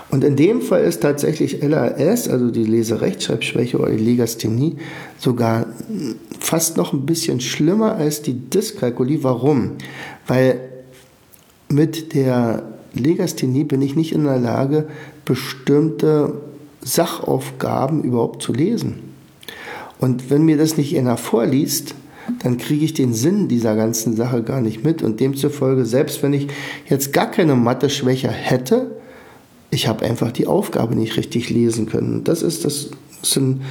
Und 0.09 0.23
in 0.23 0.35
dem 0.35 0.61
Fall 0.61 0.83
ist 0.83 1.01
tatsächlich 1.01 1.61
LAS, 1.61 2.29
also 2.29 2.49
die 2.51 2.63
Leserechtschreibschwäche 2.63 3.77
oder 3.77 3.91
die 3.91 4.03
Legasthenie, 4.03 4.77
sogar 5.17 5.65
fast 6.39 6.77
noch 6.77 6.93
ein 6.93 7.05
bisschen 7.05 7.41
schlimmer 7.41 7.95
als 7.95 8.21
die 8.21 8.49
Dyskalkulie. 8.49 9.23
Warum? 9.23 9.71
Weil 10.27 10.59
mit 11.67 12.13
der 12.13 12.63
Legasthenie 12.93 13.63
bin 13.63 13.81
ich 13.81 13.95
nicht 13.95 14.13
in 14.13 14.23
der 14.23 14.39
Lage, 14.39 14.87
bestimmte 15.25 16.33
Sachaufgaben 16.81 18.03
überhaupt 18.03 18.41
zu 18.41 18.53
lesen. 18.53 18.99
Und 19.99 20.29
wenn 20.29 20.43
mir 20.43 20.57
das 20.57 20.77
nicht 20.77 20.97
einer 20.97 21.17
vorliest, 21.17 21.95
dann 22.43 22.57
kriege 22.57 22.85
ich 22.85 22.93
den 22.93 23.13
Sinn 23.13 23.47
dieser 23.47 23.75
ganzen 23.75 24.15
Sache 24.15 24.43
gar 24.43 24.61
nicht 24.61 24.83
mit. 24.83 25.01
Und 25.01 25.19
demzufolge, 25.19 25.85
selbst 25.85 26.23
wenn 26.23 26.33
ich 26.33 26.47
jetzt 26.87 27.13
gar 27.13 27.31
keine 27.31 27.55
Mathe-Schwäche 27.55 28.29
hätte, 28.29 28.97
ich 29.71 29.87
habe 29.87 30.05
einfach 30.05 30.31
die 30.31 30.47
Aufgabe 30.47 30.95
nicht 30.95 31.17
richtig 31.17 31.49
lesen 31.49 31.87
können. 31.87 32.23
Das 32.23 32.41
ist 32.41 32.65
das 32.65 32.91
sind 33.21 33.61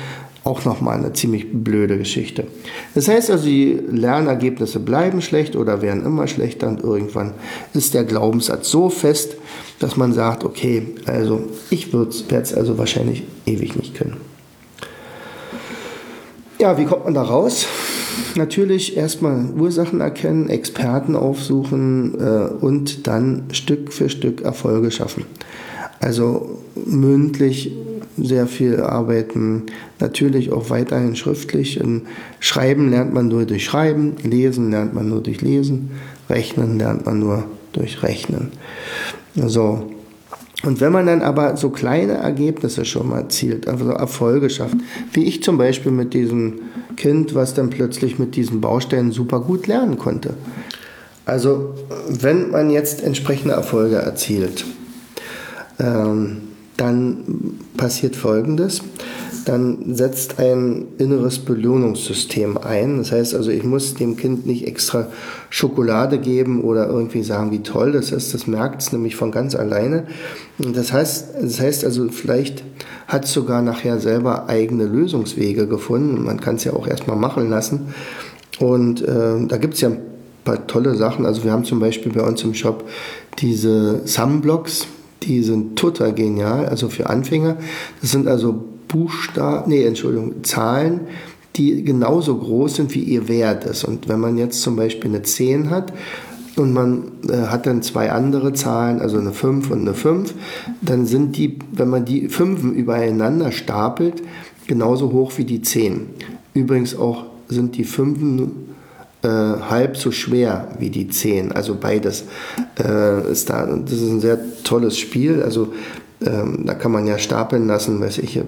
auch 0.45 0.65
nochmal 0.67 0.99
eine 0.99 1.13
ziemlich 1.15 1.47
blöde 1.53 1.97
Geschichte. 1.97 2.47
Das 2.95 3.09
heißt 3.09 3.31
also, 3.31 3.47
die 3.47 3.81
Lernergebnisse 3.91 4.79
bleiben 4.79 5.23
schlecht 5.23 5.57
oder 5.57 5.81
werden 5.81 6.05
immer 6.05 6.27
schlechter 6.27 6.69
und 6.69 6.83
irgendwann 6.83 7.33
ist 7.73 7.95
der 7.95 8.05
Glaubenssatz 8.05 8.69
so 8.69 8.91
fest, 8.91 9.37
dass 9.79 9.97
man 9.97 10.13
sagt, 10.13 10.45
okay, 10.45 10.87
also 11.07 11.49
ich 11.71 11.93
werde 11.93 12.11
es 12.43 12.53
also 12.53 12.77
wahrscheinlich 12.77 13.23
ewig 13.47 13.75
nicht 13.77 13.95
können. 13.95 14.19
Ja, 16.59 16.79
wie 16.79 16.85
kommt 16.85 17.05
man 17.05 17.15
da 17.15 17.23
raus? 17.23 17.67
Natürlich 18.37 18.97
erstmal 18.97 19.51
Ursachen 19.57 20.01
erkennen, 20.01 20.49
Experten 20.49 21.17
aufsuchen 21.17 22.15
äh, 22.19 22.49
und 22.49 23.07
dann 23.07 23.45
Stück 23.53 23.93
für 23.93 24.09
Stück 24.09 24.43
Erfolge 24.43 24.91
schaffen. 24.91 25.25
Also 26.01 26.59
mündlich 26.87 27.73
sehr 28.17 28.47
viel 28.47 28.81
arbeiten, 28.81 29.65
natürlich 30.01 30.53
auch 30.53 30.71
weiterhin 30.71 31.17
schriftlich. 31.17 31.81
Schreiben 32.41 32.91
lernt 32.91 33.15
man 33.15 33.29
nur 33.29 33.45
durch 33.47 33.65
Schreiben, 33.65 34.17
Lesen 34.23 34.71
lernt 34.71 34.95
man 34.95 35.09
nur 35.09 35.23
durch 35.23 35.41
Lesen, 35.41 35.93
Rechnen 36.29 36.79
lernt 36.79 37.07
man 37.07 37.21
nur 37.21 37.45
durch 37.73 38.03
Rechnen. 38.03 38.53
So. 39.35 39.94
Und 40.65 40.81
wenn 40.81 40.93
man 40.93 41.07
dann 41.07 41.23
aber 41.23 41.57
so 41.57 41.71
kleine 41.71 42.15
Ergebnisse 42.15 42.85
schon 42.85 43.09
mal 43.09 43.21
erzielt, 43.21 43.69
also 43.69 43.91
Erfolge 43.91 44.49
schafft, 44.49 44.77
wie 45.13 45.25
ich 45.25 45.43
zum 45.43 45.59
Beispiel 45.59 45.93
mit 45.93 46.15
diesem 46.15 46.61
Kind, 46.97 47.35
was 47.35 47.55
dann 47.55 47.71
plötzlich 47.71 48.19
mit 48.19 48.35
diesen 48.35 48.61
Baustellen 48.61 49.13
super 49.13 49.41
gut 49.41 49.67
lernen 49.67 49.99
konnte. 49.99 50.35
Also 51.27 51.75
wenn 52.09 52.51
man 52.51 52.71
jetzt 52.71 53.03
entsprechende 53.03 53.55
Erfolge 53.55 53.97
erzielt, 53.97 54.65
ähm, 55.79 56.43
dann 56.77 57.59
passiert 57.77 58.17
Folgendes. 58.17 58.83
Dann 59.45 59.95
setzt 59.95 60.39
ein 60.39 60.87
inneres 60.99 61.39
Belohnungssystem 61.39 62.57
ein. 62.59 62.99
Das 62.99 63.13
heißt 63.13 63.35
also, 63.35 63.51
ich 63.51 63.65
muss 63.65 63.95
dem 63.95 64.17
Kind 64.17 64.47
nicht 64.47 64.67
extra 64.67 65.09
Schokolade 65.51 66.19
geben 66.19 66.63
oder 66.63 66.89
irgendwie 66.89 67.23
sagen, 67.23 67.51
wie 67.51 67.63
toll 67.63 67.93
das 67.93 68.11
ist. 68.11 68.35
Das 68.35 68.47
merkt 68.47 68.83
es 68.83 68.93
nämlich 68.93 69.17
von 69.17 69.31
ganz 69.31 69.55
alleine. 69.55 70.07
Das 70.59 70.93
heißt, 70.93 71.35
das 71.41 71.61
heißt 71.61 71.85
also, 71.85 72.09
vielleicht 72.09 72.65
hat 73.07 73.25
es 73.25 73.33
sogar 73.33 73.63
nachher 73.63 73.99
selber 73.99 74.49
eigene 74.49 74.85
Lösungswege 74.85 75.67
gefunden. 75.67 76.25
Man 76.25 76.41
kann 76.41 76.57
es 76.57 76.65
ja 76.65 76.73
auch 76.73 76.87
erstmal 76.87 77.17
machen 77.17 77.51
lassen. 77.51 77.95
Und 78.59 79.03
äh, 79.03 79.47
da 79.47 79.57
gibt 79.57 79.75
es 79.75 79.81
ja 79.81 79.89
ein 79.89 80.01
paar 80.45 80.67
tolle 80.67 80.95
Sachen. 80.95 81.27
Also 81.27 81.45
wir 81.45 81.53
haben 81.53 81.65
zum 81.65 81.81
Beispiel 81.81 82.13
bei 82.13 82.23
uns 82.23 82.43
im 82.43 82.55
Shop 82.55 82.85
diese 83.39 84.07
Sumblocks 84.07 84.87
die 85.27 85.43
sind 85.43 85.77
total 85.79 86.13
genial, 86.13 86.67
also 86.67 86.89
für 86.89 87.09
Anfänger. 87.09 87.57
Das 88.01 88.11
sind 88.11 88.29
also 88.29 88.65
Buchstaben, 88.95 89.71
nee, 89.71 89.85
Entschuldigung, 89.85 90.45
Zahlen, 90.45 91.01
die 91.57 91.83
genauso 91.83 92.39
groß 92.39 92.77
sind, 92.77 92.95
wie 92.95 93.03
ihr 93.03 93.27
Wert 93.27 93.65
ist. 93.65 93.83
Und 93.83 94.09
wenn 94.09 94.21
man 94.21 94.39
jetzt 94.39 94.63
zum 94.63 94.77
Beispiel 94.77 95.11
eine 95.11 95.23
10 95.23 95.69
hat 95.69 95.93
und 96.55 96.73
man 96.73 97.11
äh, 97.29 97.49
hat 97.49 97.67
dann 97.67 97.83
zwei 97.83 98.13
andere 98.13 98.53
Zahlen, 98.53 99.01
also 99.01 99.19
eine 99.19 99.33
5 99.33 99.73
und 99.73 99.81
eine 99.81 99.95
5, 99.95 100.33
dann 100.81 101.07
sind 101.07 101.37
die, 101.37 101.59
wenn 101.73 101.89
man 101.89 102.05
die 102.05 102.29
Fünfen 102.29 102.73
übereinander 102.73 103.51
stapelt, 103.51 104.23
genauso 104.69 105.11
hoch 105.11 105.33
wie 105.39 105.45
die 105.45 105.61
10. 105.61 106.07
Übrigens 106.55 106.97
auch 106.97 107.25
sind 107.49 107.77
die 107.77 107.85
Fünfen 107.85 108.75
äh, 109.23 109.29
halb 109.29 109.97
so 109.97 110.13
schwer 110.13 110.69
wie 110.79 110.91
die 110.91 111.09
10. 111.09 111.51
Also 111.51 111.77
beides 111.81 112.27
äh, 112.79 113.29
ist 113.29 113.51
da. 113.51 113.65
Und 113.65 113.91
das 113.91 114.01
ist 114.01 114.09
ein 114.09 114.21
sehr 114.21 114.39
tolles 114.63 114.97
Spiel. 114.97 115.43
Also 115.43 115.73
ähm, 116.27 116.65
da 116.65 116.75
kann 116.75 116.93
man 116.93 117.07
ja 117.07 117.19
stapeln 117.19 117.67
lassen, 117.67 118.01
weiß 118.01 118.19
ich, 118.19 118.41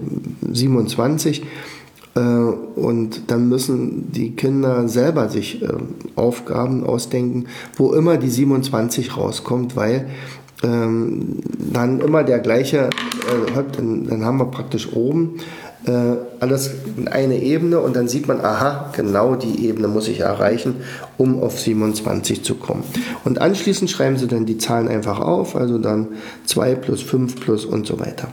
27 0.51 1.43
äh, 2.15 2.19
und 2.19 3.29
dann 3.31 3.47
müssen 3.49 4.11
die 4.11 4.35
Kinder 4.35 4.87
selber 4.87 5.29
sich 5.29 5.61
äh, 5.61 5.67
Aufgaben 6.15 6.83
ausdenken, 6.83 7.45
wo 7.75 7.93
immer 7.93 8.17
die 8.17 8.29
27 8.29 9.15
rauskommt, 9.15 9.75
weil 9.75 10.07
ähm, 10.63 11.37
dann 11.71 11.99
immer 11.99 12.23
der 12.23 12.39
gleiche, 12.39 12.89
äh, 12.89 13.63
dann, 13.75 14.25
haben 14.25 14.39
wir 14.39 14.45
praktisch 14.45 14.93
oben 14.93 15.35
alles 16.39 16.71
in 16.97 17.07
eine 17.07 17.41
Ebene 17.41 17.79
und 17.79 17.95
dann 17.95 18.07
sieht 18.07 18.27
man, 18.27 18.41
aha, 18.41 18.91
genau 18.95 19.35
die 19.35 19.65
Ebene 19.65 19.87
muss 19.87 20.07
ich 20.07 20.19
erreichen, 20.19 20.75
um 21.17 21.41
auf 21.41 21.59
27 21.59 22.43
zu 22.43 22.55
kommen. 22.55 22.83
Und 23.23 23.39
anschließend 23.39 23.89
schreiben 23.89 24.17
sie 24.17 24.27
dann 24.27 24.45
die 24.45 24.57
Zahlen 24.57 24.87
einfach 24.87 25.19
auf, 25.19 25.55
also 25.55 25.77
dann 25.77 26.09
2 26.45 26.75
plus 26.75 27.01
5 27.01 27.39
plus 27.39 27.65
und 27.65 27.85
so 27.87 27.99
weiter. 27.99 28.29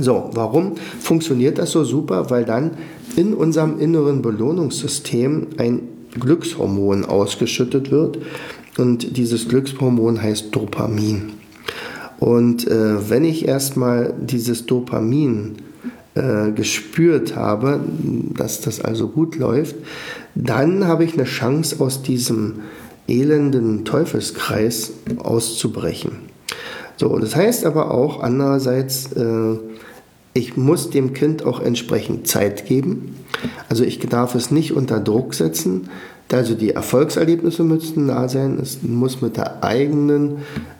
So, 0.00 0.30
warum 0.32 0.74
funktioniert 1.00 1.58
das 1.58 1.70
so 1.70 1.84
super? 1.84 2.30
Weil 2.30 2.44
dann 2.44 2.72
in 3.16 3.32
unserem 3.34 3.78
inneren 3.78 4.22
Belohnungssystem 4.22 5.46
ein 5.58 5.82
Glückshormon 6.18 7.04
ausgeschüttet 7.04 7.90
wird 7.90 8.18
und 8.76 9.16
dieses 9.16 9.48
Glückshormon 9.48 10.20
heißt 10.20 10.54
Dopamin. 10.54 11.34
Und 12.18 12.66
äh, 12.66 13.10
wenn 13.10 13.24
ich 13.24 13.46
erstmal 13.46 14.14
dieses 14.18 14.66
Dopamin 14.66 15.56
äh, 16.14 16.52
gespürt 16.52 17.36
habe, 17.36 17.80
dass 18.36 18.60
das 18.60 18.80
also 18.80 19.08
gut 19.08 19.36
läuft, 19.36 19.76
dann 20.34 20.86
habe 20.86 21.04
ich 21.04 21.14
eine 21.14 21.24
Chance 21.24 21.76
aus 21.80 22.02
diesem 22.02 22.60
elenden 23.08 23.84
Teufelskreis 23.84 24.92
auszubrechen. 25.18 26.12
So, 26.96 27.18
das 27.18 27.34
heißt 27.34 27.66
aber 27.66 27.90
auch 27.90 28.22
andererseits, 28.22 29.12
äh, 29.12 29.56
ich 30.32 30.56
muss 30.56 30.90
dem 30.90 31.12
Kind 31.12 31.44
auch 31.44 31.60
entsprechend 31.60 32.26
Zeit 32.26 32.66
geben. 32.66 33.16
Also 33.68 33.84
ich 33.84 33.98
darf 34.00 34.34
es 34.34 34.50
nicht 34.50 34.72
unter 34.72 35.00
Druck 35.00 35.34
setzen. 35.34 35.88
Also 36.32 36.54
die 36.54 36.70
Erfolgserlebnisse 36.70 37.62
müssten 37.62 38.08
da 38.08 38.28
sein. 38.28 38.58
Es 38.60 38.82
muss 38.82 39.20
mit 39.20 39.36
der 39.36 39.62
eigenen, 39.62 40.38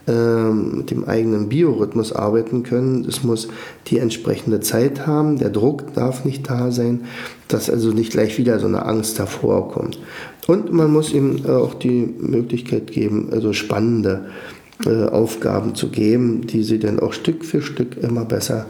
äh, 0.09 0.51
mit 0.51 0.91
dem 0.91 1.05
eigenen 1.05 1.49
Biorhythmus 1.49 2.13
arbeiten 2.13 2.63
können. 2.63 3.05
Es 3.05 3.23
muss 3.23 3.49
die 3.87 3.99
entsprechende 3.99 4.61
Zeit 4.61 5.07
haben. 5.07 5.39
Der 5.39 5.51
Druck 5.51 5.95
darf 5.95 6.25
nicht 6.25 6.51
da 6.51 6.73
sein, 6.73 7.05
dass 7.47 7.71
also 7.71 7.93
nicht 7.93 8.11
gleich 8.11 8.39
wieder 8.39 8.59
so 8.59 8.67
eine 8.67 8.85
Angst 8.85 9.19
hervorkommt. 9.19 10.01
Und 10.47 10.73
man 10.73 10.91
muss 10.91 11.13
ihm 11.13 11.47
auch 11.47 11.75
die 11.75 12.13
Möglichkeit 12.19 12.91
geben, 12.91 13.29
also 13.31 13.53
spannende 13.53 14.27
äh, 14.87 15.05
Aufgaben 15.05 15.75
zu 15.75 15.89
geben, 15.89 16.47
die 16.47 16.65
sie 16.65 16.79
dann 16.79 16.99
auch 16.99 17.13
Stück 17.13 17.45
für 17.45 17.63
Stück 17.63 17.97
immer 18.03 18.25
besser 18.25 18.67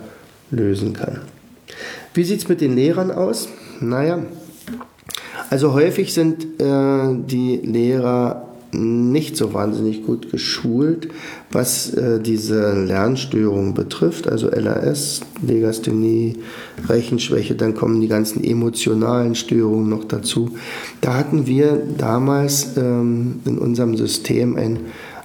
lösen 0.50 0.92
kann. 0.92 1.20
Wie 2.12 2.24
sieht 2.24 2.40
es 2.40 2.48
mit 2.48 2.60
den 2.60 2.74
Lehrern 2.74 3.10
aus? 3.10 3.48
Naja, 3.80 4.22
also 5.50 5.72
häufig 5.72 6.12
sind 6.12 6.60
äh, 6.60 7.14
die 7.26 7.60
Lehrer 7.62 8.48
nicht 8.74 9.36
so 9.36 9.54
wahnsinnig 9.54 10.04
gut 10.04 10.30
geschult, 10.30 11.08
was 11.52 11.94
äh, 11.94 12.20
diese 12.20 12.84
Lernstörungen 12.84 13.74
betrifft, 13.74 14.28
also 14.28 14.48
LAS, 14.48 15.20
Legasthenie, 15.46 16.38
Rechenschwäche, 16.88 17.54
dann 17.54 17.74
kommen 17.74 18.00
die 18.00 18.08
ganzen 18.08 18.42
emotionalen 18.42 19.34
Störungen 19.34 19.88
noch 19.88 20.04
dazu. 20.04 20.50
Da 21.00 21.14
hatten 21.14 21.46
wir 21.46 21.80
damals 21.96 22.76
ähm, 22.76 23.40
in 23.44 23.58
unserem 23.58 23.96
System 23.96 24.56
ein, 24.56 24.80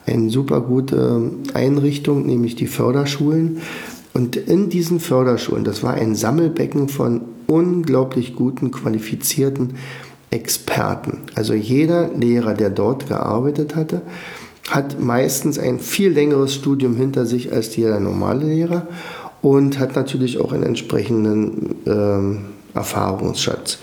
eine 0.05 0.29
super 0.29 0.61
gute 0.61 1.31
Einrichtung, 1.53 2.25
nämlich 2.25 2.55
die 2.55 2.67
Förderschulen, 2.67 3.61
und 4.11 4.35
in 4.35 4.69
diesen 4.69 4.99
Förderschulen, 4.99 5.63
das 5.63 5.83
war 5.83 5.93
ein 5.93 6.15
Sammelbecken 6.15 6.89
von 6.89 7.21
unglaublich 7.47 8.35
guten, 8.35 8.71
qualifizierten 8.71 9.75
Experten. 10.31 11.19
Also 11.35 11.53
jeder 11.53 12.09
Lehrer, 12.09 12.53
der 12.53 12.69
dort 12.69 13.07
gearbeitet 13.07 13.75
hatte, 13.75 14.01
hat 14.69 14.99
meistens 14.99 15.57
ein 15.57 15.79
viel 15.79 16.11
längeres 16.11 16.53
Studium 16.53 16.95
hinter 16.95 17.25
sich 17.25 17.51
als 17.51 17.75
jeder 17.75 17.99
normale 17.99 18.45
Lehrer 18.45 18.87
und 19.41 19.79
hat 19.79 19.95
natürlich 19.95 20.39
auch 20.39 20.51
einen 20.51 20.63
entsprechenden 20.63 21.75
ähm, 21.87 22.39
Erfahrungsschatz. 22.73 23.79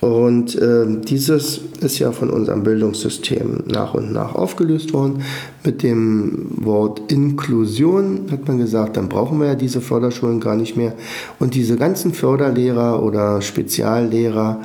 Und 0.00 0.54
äh, 0.54 0.86
dieses 0.86 1.60
ist 1.80 1.98
ja 1.98 2.12
von 2.12 2.30
unserem 2.30 2.62
Bildungssystem 2.62 3.64
nach 3.66 3.94
und 3.94 4.12
nach 4.12 4.36
aufgelöst 4.36 4.92
worden. 4.92 5.22
Mit 5.64 5.82
dem 5.82 6.46
Wort 6.50 7.10
Inklusion 7.10 8.26
hat 8.30 8.46
man 8.46 8.58
gesagt, 8.58 8.96
dann 8.96 9.08
brauchen 9.08 9.40
wir 9.40 9.48
ja 9.48 9.54
diese 9.56 9.80
Förderschulen 9.80 10.38
gar 10.38 10.54
nicht 10.54 10.76
mehr. 10.76 10.92
Und 11.40 11.54
diese 11.54 11.76
ganzen 11.76 12.12
Förderlehrer 12.12 13.02
oder 13.02 13.42
Speziallehrer, 13.42 14.60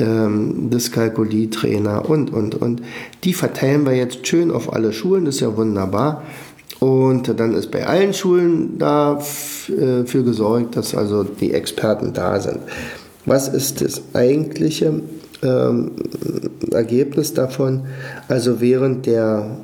ähm, 0.00 0.70
Dyskalkulietrainer 0.70 2.08
und, 2.08 2.32
und, 2.32 2.54
und, 2.54 2.82
die 3.24 3.34
verteilen 3.34 3.84
wir 3.86 3.94
jetzt 3.94 4.26
schön 4.26 4.50
auf 4.50 4.72
alle 4.72 4.92
Schulen. 4.92 5.24
Das 5.24 5.36
ist 5.36 5.40
ja 5.40 5.56
wunderbar. 5.56 6.22
Und 6.80 7.38
dann 7.38 7.54
ist 7.54 7.70
bei 7.70 7.86
allen 7.86 8.14
Schulen 8.14 8.78
dafür 8.78 10.02
äh, 10.02 10.22
gesorgt, 10.22 10.76
dass 10.76 10.94
also 10.94 11.24
die 11.24 11.52
Experten 11.52 12.14
da 12.14 12.40
sind. 12.40 12.60
Was 13.26 13.48
ist 13.48 13.82
das 13.82 14.00
eigentliche 14.14 15.02
ähm, 15.42 15.90
Ergebnis 16.72 17.34
davon? 17.34 17.82
Also 18.28 18.62
während 18.62 19.04
der 19.04 19.58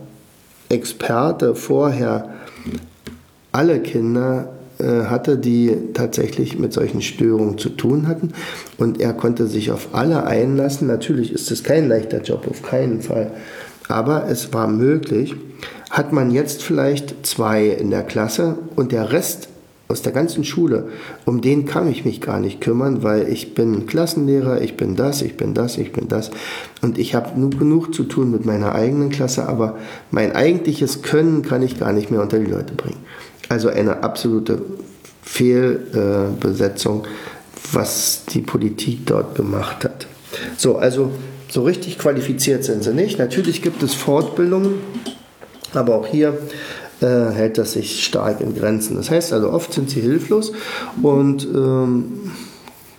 Experte 0.68 1.54
vorher 1.54 2.34
alle 3.52 3.80
Kinder 3.80 4.50
hatte, 4.78 5.38
die 5.38 5.74
tatsächlich 5.94 6.58
mit 6.58 6.72
solchen 6.72 7.00
Störungen 7.00 7.58
zu 7.58 7.70
tun 7.70 8.06
hatten 8.06 8.32
und 8.76 9.00
er 9.00 9.14
konnte 9.14 9.46
sich 9.46 9.70
auf 9.70 9.88
alle 9.92 10.26
einlassen. 10.26 10.86
Natürlich 10.86 11.32
ist 11.32 11.50
es 11.50 11.64
kein 11.64 11.88
leichter 11.88 12.22
Job, 12.22 12.46
auf 12.48 12.62
keinen 12.62 13.00
Fall. 13.00 13.30
Aber 13.88 14.28
es 14.28 14.52
war 14.52 14.68
möglich. 14.68 15.34
Hat 15.90 16.12
man 16.12 16.30
jetzt 16.30 16.62
vielleicht 16.62 17.26
zwei 17.26 17.66
in 17.66 17.90
der 17.90 18.02
Klasse 18.02 18.58
und 18.74 18.92
der 18.92 19.12
Rest 19.12 19.48
aus 19.88 20.02
der 20.02 20.12
ganzen 20.12 20.42
Schule, 20.42 20.88
um 21.26 21.40
den 21.40 21.64
kann 21.64 21.88
ich 21.88 22.04
mich 22.04 22.20
gar 22.20 22.40
nicht 22.40 22.60
kümmern, 22.60 23.04
weil 23.04 23.28
ich 23.28 23.54
bin 23.54 23.86
Klassenlehrer, 23.86 24.60
ich 24.60 24.76
bin 24.76 24.96
das, 24.96 25.22
ich 25.22 25.36
bin 25.36 25.54
das, 25.54 25.78
ich 25.78 25.92
bin 25.92 26.08
das. 26.08 26.32
Und 26.82 26.98
ich 26.98 27.14
habe 27.14 27.38
nur 27.38 27.50
genug 27.50 27.94
zu 27.94 28.02
tun 28.02 28.32
mit 28.32 28.44
meiner 28.44 28.74
eigenen 28.74 29.10
Klasse, 29.10 29.48
aber 29.48 29.76
mein 30.10 30.34
eigentliches 30.34 31.02
Können 31.02 31.42
kann 31.42 31.62
ich 31.62 31.78
gar 31.78 31.92
nicht 31.92 32.10
mehr 32.10 32.20
unter 32.20 32.38
die 32.38 32.50
Leute 32.50 32.74
bringen. 32.74 32.98
Also 33.48 33.68
eine 33.68 34.02
absolute 34.02 34.60
Fehlbesetzung, 35.22 37.06
was 37.72 38.24
die 38.32 38.40
Politik 38.40 39.06
dort 39.06 39.34
gemacht 39.34 39.84
hat. 39.84 40.06
So, 40.56 40.76
also 40.76 41.10
so 41.48 41.62
richtig 41.62 41.98
qualifiziert 41.98 42.64
sind 42.64 42.82
sie 42.82 42.92
nicht. 42.92 43.18
Natürlich 43.18 43.62
gibt 43.62 43.82
es 43.82 43.94
Fortbildungen, 43.94 44.74
aber 45.72 45.94
auch 45.94 46.06
hier 46.06 46.38
äh, 47.00 47.06
hält 47.06 47.58
das 47.58 47.72
sich 47.72 48.04
stark 48.04 48.40
in 48.40 48.54
Grenzen. 48.54 48.96
Das 48.96 49.10
heißt 49.10 49.32
also, 49.32 49.50
oft 49.50 49.72
sind 49.72 49.90
sie 49.90 50.00
hilflos 50.00 50.52
und 51.02 51.44
ähm, 51.44 52.32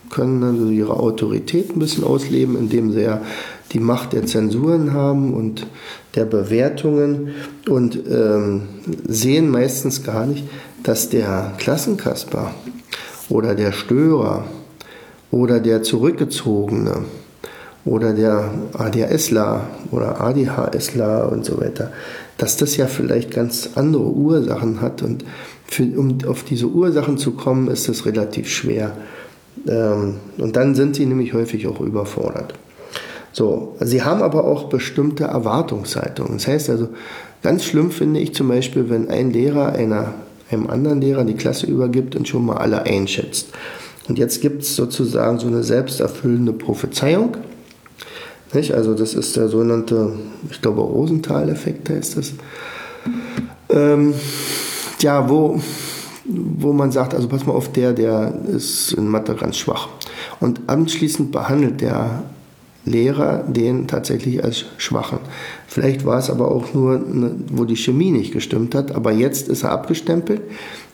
können 0.10 0.44
also 0.44 0.70
ihre 0.70 0.98
Autorität 0.98 1.76
ein 1.76 1.80
bisschen 1.80 2.04
ausleben, 2.04 2.58
indem 2.58 2.92
sie 2.92 3.02
ja 3.02 3.22
die 3.74 3.80
Macht 3.80 4.14
der 4.14 4.26
Zensuren 4.26 4.94
haben 4.94 5.34
und 5.34 5.68
der 6.16 6.26
Bewertungen 6.26 7.30
und 7.70 8.00
ähm, 8.10 8.64
sehen 9.08 9.50
meistens 9.50 10.04
gar 10.04 10.26
nicht, 10.26 10.46
dass 10.84 11.10
der 11.10 11.54
Klassenkasper 11.58 12.52
oder 13.30 13.56
der 13.56 13.72
Störer 13.72 14.46
oder 15.32 15.60
der 15.60 15.84
Zurückgezogene 15.84 17.06
oder 17.84 18.14
der 18.14 18.52
ADHSler 18.74 19.68
oder 19.92 20.22
ADHSler 20.22 21.32
und 21.32 21.46
so 21.46 21.60
weiter, 21.60 21.92
dass 22.38 22.58
das 22.58 22.78
ja 22.78 22.88
vielleicht 22.88 23.32
ganz 23.32 23.72
andere 23.76 24.04
Ursachen 24.04 24.82
hat 24.82 25.02
und 25.02 25.26
für, 25.66 25.84
um 25.98 26.18
auf 26.28 26.44
diese 26.44 26.68
Ursachen 26.68 27.18
zu 27.18 27.32
kommen, 27.32 27.68
ist 27.68 27.90
das 27.90 28.06
relativ 28.06 28.50
schwer. 28.50 28.94
Ähm, 29.68 30.16
und 30.38 30.56
dann 30.56 30.76
sind 30.76 30.96
sie 30.96 31.06
nämlich 31.06 31.34
häufig 31.34 31.68
auch 31.68 31.82
überfordert. 31.82 32.54
So, 33.32 33.76
sie 33.80 34.04
haben 34.04 34.22
aber 34.22 34.46
auch 34.46 34.66
bestimmte 34.66 35.26
Erwartungshaltungen. 35.26 36.34
Das 36.34 36.48
heißt 36.48 36.70
also, 36.70 36.90
ganz 37.44 37.66
schlimm 37.66 37.92
finde 37.92 38.20
ich 38.20 38.34
zum 38.34 38.48
Beispiel, 38.48 38.90
wenn 38.90 39.10
ein 39.10 39.32
Lehrer 39.32 39.74
einer, 39.74 40.14
einem 40.50 40.68
anderen 40.68 41.02
Lehrer 41.02 41.24
die 41.24 41.36
Klasse 41.36 41.68
übergibt 41.68 42.16
und 42.16 42.28
schon 42.28 42.46
mal 42.46 42.58
alle 42.58 42.84
einschätzt. 42.84 43.50
Und 44.08 44.18
jetzt 44.18 44.42
gibt 44.42 44.64
es 44.64 44.76
sozusagen 44.76 45.38
so 45.38 45.48
eine 45.48 45.64
selbsterfüllende 45.64 46.54
Prophezeiung 46.54 47.38
Nicht? 48.54 48.74
Also 48.74 48.94
das 48.94 49.14
ist 49.14 49.36
der 49.36 49.50
sogenannte, 49.50 50.14
ich 50.50 50.62
glaube 50.62 50.82
Rosenthal-Effekt 50.82 51.90
heißt 51.90 52.18
das. 52.18 52.34
Ähm, 53.70 54.14
ja, 55.02 55.30
wo, 55.30 55.60
wo 56.26 56.74
man 56.74 56.92
sagt, 56.92 57.14
also 57.14 57.28
pass 57.28 57.46
mal 57.46 57.54
auf, 57.54 57.72
der, 57.72 57.94
der 57.94 58.34
ist 58.48 58.94
in 58.94 59.08
Mathe 59.08 59.36
ganz 59.36 59.58
schwach. 59.58 59.90
Und 60.40 60.62
anschließend 60.68 61.32
behandelt 61.32 61.82
der 61.82 62.24
Lehrer 62.88 63.44
den 63.48 63.88
tatsächlich 63.88 64.44
als 64.44 64.66
Schwachen. 64.78 65.20
Vielleicht 65.68 66.06
war 66.06 66.18
es 66.18 66.30
aber 66.30 66.52
auch 66.52 66.74
nur, 66.74 67.02
wo 67.52 67.66
die 67.66 67.76
Chemie 67.76 68.12
nicht 68.12 68.34
gestimmt 68.34 68.76
hat, 68.76 68.94
aber 68.94 69.12
jetzt 69.12 69.48
ist 69.50 69.64
er 69.64 69.72
abgestempelt. 69.72 70.42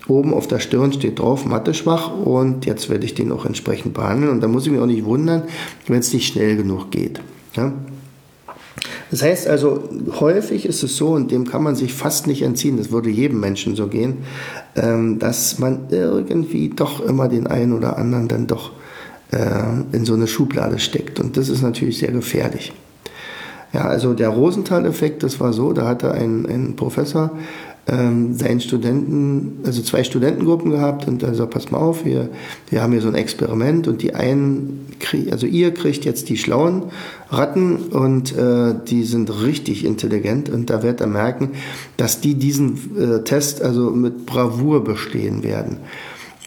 Oben 0.08 0.34
auf 0.34 0.48
der 0.48 0.60
Stirn 0.60 0.92
steht 0.92 1.20
drauf, 1.20 1.46
Mathe 1.46 1.74
schwach 1.74 2.14
und 2.14 2.66
jetzt 2.66 2.90
werde 2.90 3.06
ich 3.06 3.14
den 3.14 3.32
auch 3.32 3.46
entsprechend 3.46 3.94
behandeln. 3.94 4.32
Und 4.32 4.42
da 4.42 4.48
muss 4.50 4.66
ich 4.66 4.72
mich 4.72 4.82
auch 4.82 4.86
nicht 4.86 5.06
wundern, 5.06 5.44
wenn 5.88 6.00
es 6.00 6.12
nicht 6.12 6.28
schnell 6.28 6.58
genug 6.58 6.92
geht. 6.92 7.22
Ja? 7.56 7.72
Das 9.12 9.22
heißt 9.22 9.48
also, 9.48 9.84
häufig 10.20 10.66
ist 10.66 10.84
es 10.84 10.98
so, 10.98 11.10
und 11.10 11.32
dem 11.32 11.48
kann 11.48 11.64
man 11.64 11.76
sich 11.76 11.94
fast 11.94 12.26
nicht 12.28 12.42
entziehen, 12.42 12.78
das 12.78 12.92
würde 12.92 13.10
jedem 13.10 13.40
Menschen 13.40 13.76
so 13.76 13.88
gehen, 13.88 14.18
ähm, 14.76 15.20
dass 15.20 15.60
man 15.60 15.88
irgendwie 15.92 16.70
doch 16.70 17.00
immer 17.00 17.28
den 17.28 17.48
einen 17.48 17.74
oder 17.74 17.98
anderen 17.98 18.28
dann 18.28 18.48
doch 18.48 18.72
in 19.92 20.06
so 20.06 20.14
eine 20.14 20.28
Schublade 20.28 20.80
steckt. 20.80 21.20
Und 21.20 21.38
das 21.38 21.50
ist 21.50 21.62
natürlich 21.62 22.00
sehr 22.00 22.12
gefährlich. 22.12 22.74
Ja, 23.74 23.86
also 23.86 24.14
der 24.14 24.30
Rosenthal-Effekt, 24.30 25.24
das 25.24 25.40
war 25.40 25.52
so, 25.52 25.74
da 25.74 25.88
hatte 25.88 26.12
ein, 26.12 26.46
ein 26.46 26.76
Professor 26.76 27.32
ähm, 27.88 28.34
seinen 28.36 28.62
Studenten, 28.62 29.60
also 29.66 29.82
zwei 29.82 30.04
Studentengruppen 30.04 30.72
gehabt 30.72 31.08
und 31.08 31.22
er 31.22 31.34
sagt, 31.34 31.52
pass 31.52 31.70
mal 31.70 31.80
auf, 31.80 32.06
wir, 32.06 32.30
wir 32.70 32.82
haben 32.82 32.94
hier 32.94 33.02
so 33.02 33.10
ein 33.10 33.16
Experiment 33.16 33.88
und 33.88 34.02
die 34.02 34.14
einen, 34.14 34.86
krieg, 35.00 35.32
also 35.32 35.46
ihr 35.46 35.74
kriegt 35.74 36.06
jetzt 36.06 36.30
die 36.30 36.38
schlauen 36.38 36.84
Ratten 37.30 37.76
und 37.76 38.38
äh, 38.38 38.74
die 38.88 39.04
sind 39.04 39.44
richtig 39.44 39.84
intelligent 39.84 40.50
und 40.50 40.70
da 40.70 40.82
werdet 40.82 41.02
ihr 41.02 41.08
merken, 41.08 41.50
dass 41.98 42.22
die 42.22 42.36
diesen 42.36 42.98
äh, 42.98 43.24
Test 43.24 43.62
also 43.62 43.90
mit 43.90 44.26
Bravour 44.26 44.84
bestehen 44.84 45.44
werden. 45.44 45.78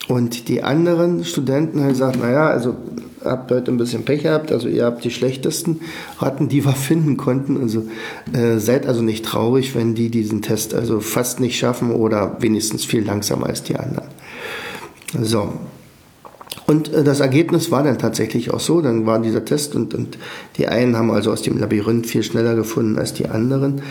Und 0.08 0.48
die 0.48 0.62
anderen 0.62 1.24
Studenten 1.24 1.80
haben 1.80 1.88
gesagt, 1.88 2.20
naja, 2.20 2.48
also 2.48 2.76
habt 3.24 3.50
heute 3.50 3.72
ein 3.72 3.76
bisschen 3.76 4.04
Pech 4.04 4.22
gehabt, 4.22 4.52
also 4.52 4.68
ihr 4.68 4.84
habt 4.84 5.02
die 5.02 5.10
schlechtesten 5.10 5.80
Ratten, 6.18 6.48
die 6.48 6.64
wir 6.64 6.72
finden 6.74 7.16
konnten. 7.16 7.60
Also 7.60 7.86
äh, 8.32 8.58
seid 8.58 8.86
also 8.86 9.02
nicht 9.02 9.24
traurig, 9.24 9.74
wenn 9.74 9.94
die 9.94 10.08
diesen 10.08 10.42
Test 10.42 10.74
also 10.74 11.00
fast 11.00 11.40
nicht 11.40 11.58
schaffen 11.58 11.90
oder 11.90 12.36
wenigstens 12.40 12.84
viel 12.84 13.04
langsamer 13.04 13.46
als 13.46 13.62
die 13.62 13.76
anderen. 13.76 14.06
So. 15.20 15.52
Und 16.66 16.92
äh, 16.92 17.02
das 17.02 17.20
Ergebnis 17.20 17.70
war 17.70 17.82
dann 17.82 17.98
tatsächlich 17.98 18.52
auch 18.52 18.60
so, 18.60 18.80
dann 18.80 19.06
war 19.06 19.20
dieser 19.20 19.44
Test 19.44 19.74
und, 19.74 19.92
und 19.94 20.18
die 20.56 20.68
einen 20.68 20.96
haben 20.96 21.10
also 21.10 21.32
aus 21.32 21.42
dem 21.42 21.58
Labyrinth 21.58 22.06
viel 22.06 22.22
schneller 22.22 22.54
gefunden 22.54 22.98
als 22.98 23.12
die 23.12 23.26
anderen. 23.26 23.82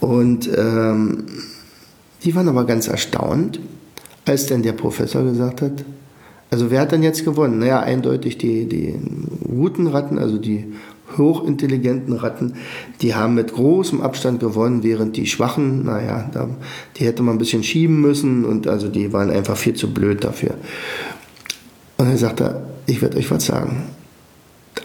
Und 0.00 0.50
ähm, 0.54 1.24
die 2.24 2.34
waren 2.34 2.48
aber 2.48 2.64
ganz 2.64 2.88
erstaunt, 2.88 3.58
als 4.24 4.46
dann 4.46 4.62
der 4.62 4.72
Professor 4.72 5.22
gesagt 5.22 5.62
hat, 5.62 5.84
also 6.50 6.70
wer 6.70 6.82
hat 6.82 6.92
denn 6.92 7.02
jetzt 7.02 7.24
gewonnen? 7.24 7.60
Naja, 7.60 7.80
eindeutig 7.80 8.36
die, 8.36 8.66
die 8.68 8.94
guten 9.48 9.86
Ratten, 9.86 10.18
also 10.18 10.36
die 10.36 10.66
hochintelligenten 11.16 12.14
Ratten, 12.14 12.54
die 13.00 13.14
haben 13.14 13.34
mit 13.34 13.54
großem 13.54 14.00
Abstand 14.00 14.40
gewonnen, 14.40 14.82
während 14.82 15.16
die 15.16 15.26
schwachen, 15.26 15.84
naja, 15.84 16.28
da, 16.32 16.50
die 16.96 17.06
hätte 17.06 17.22
man 17.22 17.36
ein 17.36 17.38
bisschen 17.38 17.62
schieben 17.62 18.00
müssen 18.00 18.44
und 18.44 18.66
also 18.66 18.88
die 18.88 19.12
waren 19.12 19.30
einfach 19.30 19.56
viel 19.56 19.74
zu 19.74 19.92
blöd 19.92 20.24
dafür. 20.24 20.54
Und 21.96 22.08
er, 22.20 22.62
ich 22.86 23.00
werde 23.00 23.16
euch 23.16 23.30
was 23.30 23.46
sagen. 23.46 23.84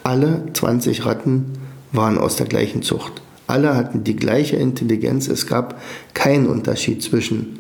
Alle 0.03 0.43
20 0.53 1.05
Ratten 1.05 1.53
waren 1.91 2.17
aus 2.17 2.37
der 2.37 2.45
gleichen 2.45 2.81
Zucht. 2.81 3.21
Alle 3.47 3.75
hatten 3.75 4.03
die 4.03 4.15
gleiche 4.15 4.57
Intelligenz. 4.57 5.27
Es 5.27 5.47
gab 5.47 5.81
keinen 6.13 6.47
Unterschied 6.47 7.01
zwischen 7.01 7.59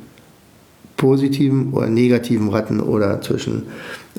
positiven 0.97 1.71
oder 1.71 1.87
negativen 1.87 2.49
Ratten 2.49 2.79
oder 2.79 3.21
zwischen 3.21 3.63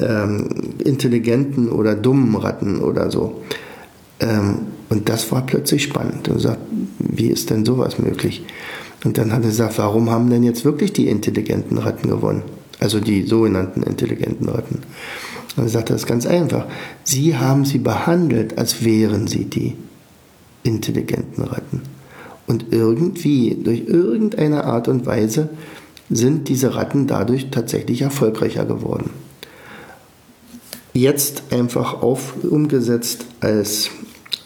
ähm, 0.00 0.48
intelligenten 0.84 1.68
oder 1.68 1.94
dummen 1.94 2.36
Ratten 2.36 2.80
oder 2.80 3.10
so. 3.10 3.42
Ähm, 4.20 4.58
und 4.88 5.08
das 5.08 5.30
war 5.30 5.44
plötzlich 5.44 5.82
spannend. 5.82 6.28
Und 6.28 6.38
sagt, 6.38 6.60
wie 6.98 7.26
ist 7.26 7.50
denn 7.50 7.64
sowas 7.64 7.98
möglich? 7.98 8.44
Und 9.04 9.18
dann 9.18 9.32
hat 9.32 9.42
er 9.42 9.48
gesagt, 9.48 9.78
warum 9.78 10.10
haben 10.10 10.30
denn 10.30 10.42
jetzt 10.42 10.64
wirklich 10.64 10.92
die 10.92 11.08
intelligenten 11.08 11.78
Ratten 11.78 12.08
gewonnen? 12.08 12.42
Also 12.80 13.00
die 13.00 13.24
sogenannten 13.24 13.82
intelligenten 13.82 14.48
Ratten. 14.48 14.80
Und 15.56 15.64
er 15.64 15.68
sagt, 15.68 15.90
das 15.90 16.02
ist 16.02 16.06
ganz 16.06 16.26
einfach. 16.26 16.66
Sie 17.04 17.36
haben 17.36 17.64
sie 17.64 17.78
behandelt, 17.78 18.56
als 18.58 18.84
wären 18.84 19.26
sie 19.26 19.44
die 19.44 19.74
intelligenten 20.62 21.44
Ratten. 21.44 21.82
Und 22.46 22.66
irgendwie, 22.70 23.58
durch 23.62 23.84
irgendeine 23.86 24.64
Art 24.64 24.88
und 24.88 25.06
Weise, 25.06 25.50
sind 26.10 26.48
diese 26.48 26.74
Ratten 26.74 27.06
dadurch 27.06 27.50
tatsächlich 27.50 28.02
erfolgreicher 28.02 28.64
geworden. 28.64 29.10
Jetzt 30.94 31.42
einfach 31.50 32.02
auf, 32.02 32.34
umgesetzt 32.42 33.26
als 33.40 33.90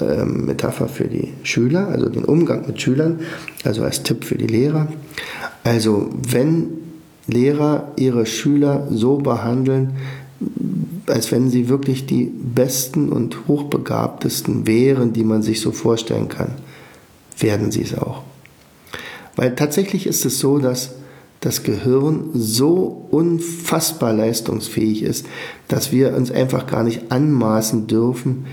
äh, 0.01 0.25
Metapher 0.25 0.89
für 0.89 1.07
die 1.09 1.33
Schüler, 1.45 1.89
also 1.89 2.09
den 2.09 2.25
Umgang 2.25 2.67
mit 2.67 2.81
Schülern, 2.81 3.21
also 3.65 3.85
als 3.85 4.03
Tipp 4.03 4.25
für 4.25 4.37
die 4.37 4.47
Lehrer. 4.47 4.89
Also 5.65 6.11
wenn 6.13 6.69
Lehrer 7.27 7.93
ihre 7.97 8.27
Schüler 8.27 8.89
so 8.91 9.19
behandeln, 9.19 9.97
als 11.07 11.31
wenn 11.31 11.51
sie 11.51 11.69
wirklich 11.69 12.07
die 12.07 12.25
besten 12.25 13.11
und 13.11 13.47
hochbegabtesten 13.47 14.67
wären, 14.67 15.13
die 15.13 15.25
man 15.25 15.43
sich 15.43 15.61
so 15.61 15.71
vorstellen 15.71 16.29
kann, 16.29 16.53
werden 17.39 17.71
sie 17.71 17.83
es 17.83 17.97
auch. 17.97 18.23
Weil 19.37 19.55
tatsächlich 19.55 20.07
ist 20.07 20.25
es 20.25 20.39
so, 20.39 20.59
dass 20.59 20.95
das 21.43 21.65
Gehirn 21.65 22.31
so 22.35 23.07
unfassbar 23.11 24.13
leistungsfähig 24.13 25.03
ist, 25.03 25.27
dass 25.69 25.93
wir 25.93 26.15
uns 26.15 26.31
einfach 26.31 26.67
gar 26.67 26.85
nicht 26.85 27.11
anmaßen 27.11 27.89
dürfen, 27.89 28.47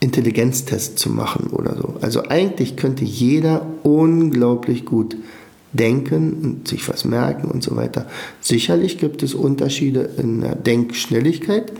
Intelligenztests 0.00 0.96
zu 0.96 1.10
machen 1.10 1.50
oder 1.50 1.76
so. 1.76 1.96
Also 2.00 2.24
eigentlich 2.24 2.76
könnte 2.76 3.04
jeder 3.04 3.66
unglaublich 3.82 4.86
gut 4.86 5.16
denken 5.74 6.32
und 6.42 6.68
sich 6.68 6.88
was 6.88 7.04
merken 7.04 7.50
und 7.50 7.62
so 7.62 7.76
weiter. 7.76 8.06
Sicherlich 8.40 8.96
gibt 8.96 9.22
es 9.22 9.34
Unterschiede 9.34 10.08
in 10.16 10.40
der 10.40 10.54
Denkschnelligkeit. 10.54 11.72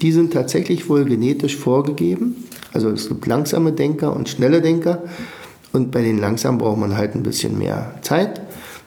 Die 0.00 0.10
sind 0.10 0.32
tatsächlich 0.32 0.88
wohl 0.88 1.04
genetisch 1.04 1.56
vorgegeben. 1.56 2.44
Also 2.72 2.88
es 2.90 3.08
gibt 3.08 3.26
langsame 3.26 3.72
Denker 3.72 4.16
und 4.16 4.28
schnelle 4.28 4.62
Denker. 4.62 5.04
Und 5.72 5.92
bei 5.92 6.02
den 6.02 6.18
langsamen 6.18 6.58
braucht 6.58 6.78
man 6.78 6.96
halt 6.96 7.14
ein 7.14 7.22
bisschen 7.22 7.56
mehr 7.56 7.94
Zeit. 8.02 8.40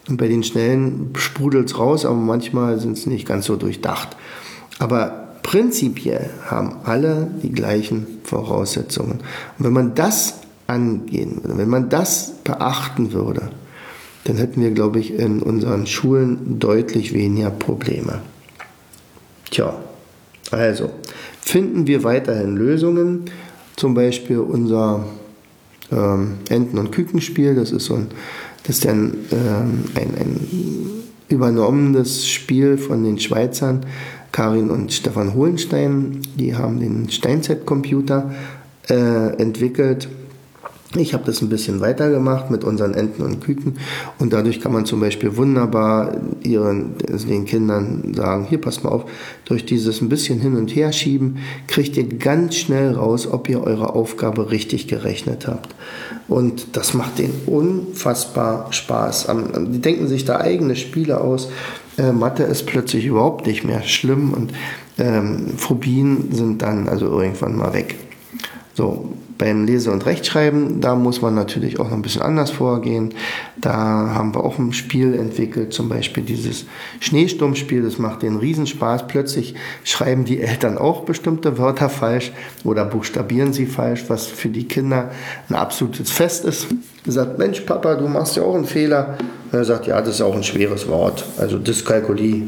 Und 0.07 0.17
bei 0.17 0.27
den 0.27 0.43
Schnellen 0.43 1.11
sprudelt 1.17 1.69
es 1.69 1.79
raus, 1.79 2.05
aber 2.05 2.15
manchmal 2.15 2.79
sind 2.79 2.97
es 2.97 3.05
nicht 3.05 3.27
ganz 3.27 3.45
so 3.45 3.55
durchdacht. 3.55 4.15
Aber 4.77 5.29
prinzipiell 5.41 6.29
haben 6.45 6.77
alle 6.83 7.27
die 7.41 7.51
gleichen 7.51 8.05
Voraussetzungen. 8.23 9.19
Und 9.57 9.65
wenn 9.65 9.73
man 9.73 9.95
das 9.95 10.39
angehen 10.67 11.43
würde, 11.43 11.57
wenn 11.57 11.69
man 11.69 11.89
das 11.89 12.33
beachten 12.43 13.13
würde, 13.13 13.49
dann 14.25 14.37
hätten 14.37 14.61
wir, 14.61 14.71
glaube 14.71 14.99
ich, 14.99 15.13
in 15.13 15.41
unseren 15.41 15.85
Schulen 15.85 16.59
deutlich 16.59 17.13
weniger 17.13 17.51
Probleme. 17.51 18.21
Tja, 19.51 19.75
also 20.51 20.89
finden 21.41 21.85
wir 21.85 22.03
weiterhin 22.03 22.55
Lösungen, 22.55 23.25
zum 23.75 23.93
Beispiel 23.93 24.39
unser 24.39 25.05
ähm, 25.91 26.37
Enten- 26.49 26.79
und 26.79 26.91
Kükenspiel, 26.91 27.55
das 27.55 27.71
ist 27.71 27.85
so 27.85 27.95
ein 27.95 28.07
das 28.65 28.77
ist 28.77 28.85
dann 28.85 29.15
ähm, 29.31 29.83
ein, 29.95 30.17
ein 30.19 30.47
übernommenes 31.29 32.27
Spiel 32.27 32.77
von 32.77 33.03
den 33.03 33.19
Schweizern, 33.19 33.85
Karin 34.31 34.69
und 34.69 34.91
Stefan 34.91 35.33
Hohenstein. 35.33 36.21
Die 36.35 36.55
haben 36.55 36.79
den 36.79 37.09
Steinzeit-Computer 37.09 38.31
äh, 38.89 39.41
entwickelt 39.41 40.09
ich 40.99 41.13
habe 41.13 41.23
das 41.25 41.41
ein 41.41 41.49
bisschen 41.49 41.79
weitergemacht 41.81 42.51
mit 42.51 42.63
unseren 42.63 42.93
Enten 42.93 43.23
und 43.23 43.41
Küken 43.41 43.77
und 44.19 44.33
dadurch 44.33 44.61
kann 44.61 44.73
man 44.73 44.85
zum 44.85 44.99
Beispiel 44.99 45.35
wunderbar 45.37 46.15
ihren, 46.43 46.95
also 47.11 47.27
den 47.27 47.45
Kindern 47.45 48.13
sagen, 48.15 48.45
hier 48.47 48.59
passt 48.59 48.83
mal 48.83 48.91
auf, 48.91 49.05
durch 49.45 49.65
dieses 49.65 50.01
ein 50.01 50.09
bisschen 50.09 50.39
hin 50.39 50.55
und 50.55 50.75
her 50.75 50.91
schieben, 50.91 51.37
kriegt 51.67 51.97
ihr 51.97 52.07
ganz 52.07 52.55
schnell 52.55 52.93
raus, 52.93 53.27
ob 53.27 53.49
ihr 53.49 53.63
eure 53.63 53.93
Aufgabe 53.93 54.51
richtig 54.51 54.87
gerechnet 54.87 55.47
habt. 55.47 55.75
Und 56.27 56.75
das 56.75 56.93
macht 56.93 57.19
denen 57.19 57.41
unfassbar 57.45 58.67
Spaß. 58.71 59.27
Die 59.67 59.81
denken 59.81 60.07
sich 60.07 60.25
da 60.25 60.39
eigene 60.39 60.75
Spiele 60.75 61.21
aus. 61.21 61.49
Äh, 61.97 62.11
Mathe 62.11 62.43
ist 62.43 62.65
plötzlich 62.65 63.05
überhaupt 63.05 63.45
nicht 63.45 63.63
mehr 63.63 63.83
schlimm 63.83 64.33
und 64.33 64.51
ähm, 64.97 65.53
Phobien 65.57 66.29
sind 66.31 66.61
dann 66.61 66.89
also 66.89 67.07
irgendwann 67.07 67.55
mal 67.55 67.73
weg. 67.73 67.95
So, 68.73 69.13
Beim 69.37 69.65
Lese- 69.65 69.91
und 69.91 70.05
Rechtschreiben, 70.05 70.79
da 70.79 70.95
muss 70.95 71.21
man 71.21 71.35
natürlich 71.35 71.79
auch 71.79 71.85
noch 71.85 71.93
ein 71.93 72.01
bisschen 72.01 72.21
anders 72.21 72.51
vorgehen. 72.51 73.13
Da 73.57 73.73
haben 73.73 74.33
wir 74.33 74.43
auch 74.43 74.57
ein 74.57 74.71
Spiel 74.71 75.13
entwickelt, 75.13 75.73
zum 75.73 75.89
Beispiel 75.89 76.23
dieses 76.23 76.65
Schneesturmspiel, 77.01 77.83
das 77.83 77.97
macht 77.97 78.21
den 78.21 78.37
Riesenspaß. 78.37 79.07
Plötzlich 79.07 79.55
schreiben 79.83 80.23
die 80.23 80.39
Eltern 80.39 80.77
auch 80.77 81.03
bestimmte 81.03 81.57
Wörter 81.57 81.89
falsch 81.89 82.31
oder 82.63 82.85
buchstabieren 82.85 83.51
sie 83.51 83.65
falsch, 83.65 84.05
was 84.07 84.25
für 84.25 84.49
die 84.49 84.67
Kinder 84.67 85.11
ein 85.49 85.55
absolutes 85.55 86.11
Fest 86.11 86.45
ist. 86.45 86.67
Er 87.05 87.11
sagt, 87.11 87.37
Mensch, 87.37 87.59
Papa, 87.61 87.95
du 87.95 88.07
machst 88.07 88.35
ja 88.37 88.43
auch 88.43 88.55
einen 88.55 88.65
Fehler. 88.65 89.17
Er 89.51 89.65
sagt, 89.65 89.87
ja, 89.87 89.99
das 90.01 90.15
ist 90.15 90.21
auch 90.21 90.35
ein 90.35 90.43
schweres 90.43 90.87
Wort. 90.87 91.25
Also 91.37 91.59
Dyskalkulie 91.59 92.43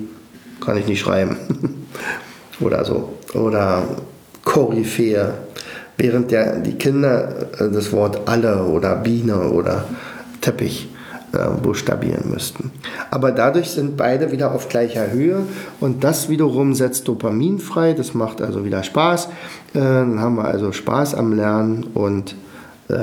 kann 0.61 0.77
ich 0.77 0.87
nicht 0.87 1.01
schreiben. 1.01 1.37
oder 2.59 2.83
so. 2.85 3.13
Oder 3.33 3.83
Koryphäe 4.43 5.33
während 5.97 6.31
der, 6.31 6.59
die 6.59 6.73
Kinder 6.73 7.47
äh, 7.59 7.71
das 7.71 7.91
Wort 7.91 8.27
alle 8.27 8.63
oder 8.63 8.95
Biene 8.95 9.49
oder 9.49 9.85
Teppich 10.41 10.89
äh, 11.33 11.49
buchstabieren 11.61 12.29
müssten. 12.31 12.71
Aber 13.11 13.31
dadurch 13.31 13.71
sind 13.71 13.97
beide 13.97 14.31
wieder 14.31 14.53
auf 14.53 14.69
gleicher 14.69 15.11
Höhe 15.11 15.43
und 15.79 16.03
das 16.03 16.29
wiederum 16.29 16.73
setzt 16.73 17.07
Dopamin 17.07 17.59
frei, 17.59 17.93
das 17.93 18.13
macht 18.13 18.41
also 18.41 18.63
wieder 18.63 18.83
Spaß. 18.83 19.25
Äh, 19.25 19.79
dann 19.79 20.21
haben 20.21 20.35
wir 20.35 20.45
also 20.45 20.71
Spaß 20.71 21.15
am 21.15 21.33
Lernen 21.33 21.83
und 21.93 22.35
äh, 22.89 22.95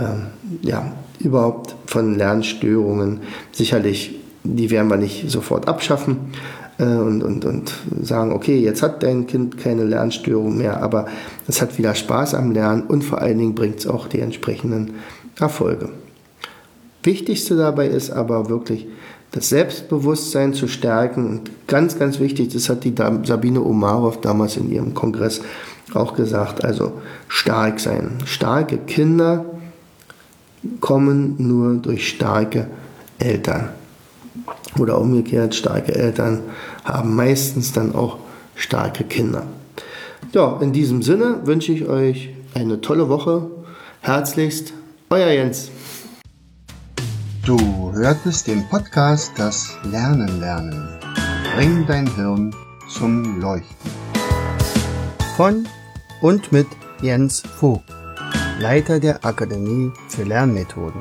ja, 0.62 0.92
überhaupt 1.18 1.74
von 1.86 2.16
Lernstörungen 2.16 3.20
sicherlich, 3.52 4.16
die 4.42 4.70
werden 4.70 4.88
wir 4.88 4.96
nicht 4.96 5.30
sofort 5.30 5.68
abschaffen, 5.68 6.32
äh, 6.78 6.84
und, 6.84 7.22
und, 7.22 7.44
und 7.44 7.72
sagen, 8.02 8.32
okay, 8.32 8.58
jetzt 8.58 8.82
hat 8.82 9.02
dein 9.02 9.26
Kind 9.26 9.58
keine 9.58 9.84
Lernstörung 9.84 10.56
mehr, 10.56 10.82
aber 10.82 11.06
es 11.46 11.60
hat 11.62 11.78
wieder 11.78 11.94
Spaß 11.94 12.34
am 12.34 12.52
Lernen 12.52 12.82
und 12.82 13.04
vor 13.04 13.20
allen 13.20 13.38
Dingen 13.38 13.54
bringt 13.54 13.80
es 13.80 13.86
auch 13.86 14.08
die 14.08 14.20
entsprechenden 14.20 14.94
Erfolge. 15.38 15.90
Wichtigste 17.02 17.56
dabei 17.56 17.88
ist 17.88 18.10
aber 18.10 18.48
wirklich, 18.48 18.86
das 19.32 19.48
Selbstbewusstsein 19.48 20.54
zu 20.54 20.68
stärken 20.68 21.26
und 21.26 21.50
ganz, 21.66 21.98
ganz 21.98 22.20
wichtig, 22.20 22.52
das 22.52 22.68
hat 22.68 22.84
die 22.84 22.94
Sabine 23.24 23.62
Omarov 23.62 24.20
damals 24.20 24.56
in 24.56 24.70
ihrem 24.70 24.94
Kongress 24.94 25.40
auch 25.92 26.14
gesagt, 26.14 26.64
also 26.64 26.92
stark 27.28 27.80
sein. 27.80 28.18
Starke 28.26 28.78
Kinder 28.78 29.44
kommen 30.80 31.34
nur 31.38 31.74
durch 31.74 32.08
starke 32.08 32.68
Eltern. 33.18 33.70
Oder 34.78 35.00
umgekehrt, 35.00 35.54
starke 35.54 35.94
Eltern 35.94 36.40
haben 36.84 37.14
meistens 37.14 37.72
dann 37.72 37.94
auch 37.94 38.18
starke 38.56 39.04
Kinder. 39.04 39.46
Ja, 40.32 40.58
in 40.60 40.72
diesem 40.72 41.02
Sinne 41.02 41.40
wünsche 41.44 41.72
ich 41.72 41.86
euch 41.86 42.30
eine 42.54 42.80
tolle 42.80 43.08
Woche. 43.08 43.50
Herzlichst, 44.00 44.72
euer 45.10 45.30
Jens. 45.30 45.70
Du 47.44 47.92
hörtest 47.92 48.46
den 48.46 48.68
Podcast 48.68 49.32
Das 49.36 49.76
Lernen 49.90 50.40
lernen. 50.40 50.88
Bring 51.54 51.86
dein 51.86 52.12
Hirn 52.16 52.54
zum 52.88 53.40
Leuchten. 53.40 53.90
Von 55.36 55.68
und 56.20 56.52
mit 56.52 56.66
Jens 57.02 57.40
Vogt, 57.40 57.84
Leiter 58.58 58.98
der 58.98 59.24
Akademie 59.24 59.92
für 60.08 60.24
Lernmethoden. 60.24 61.00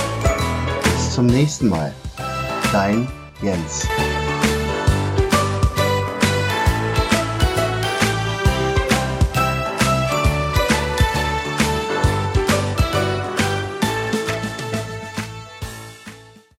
zum 1.11 1.25
nächsten 1.25 1.67
Mal. 1.67 1.93
Dein 2.71 3.07
Jens. 3.41 3.85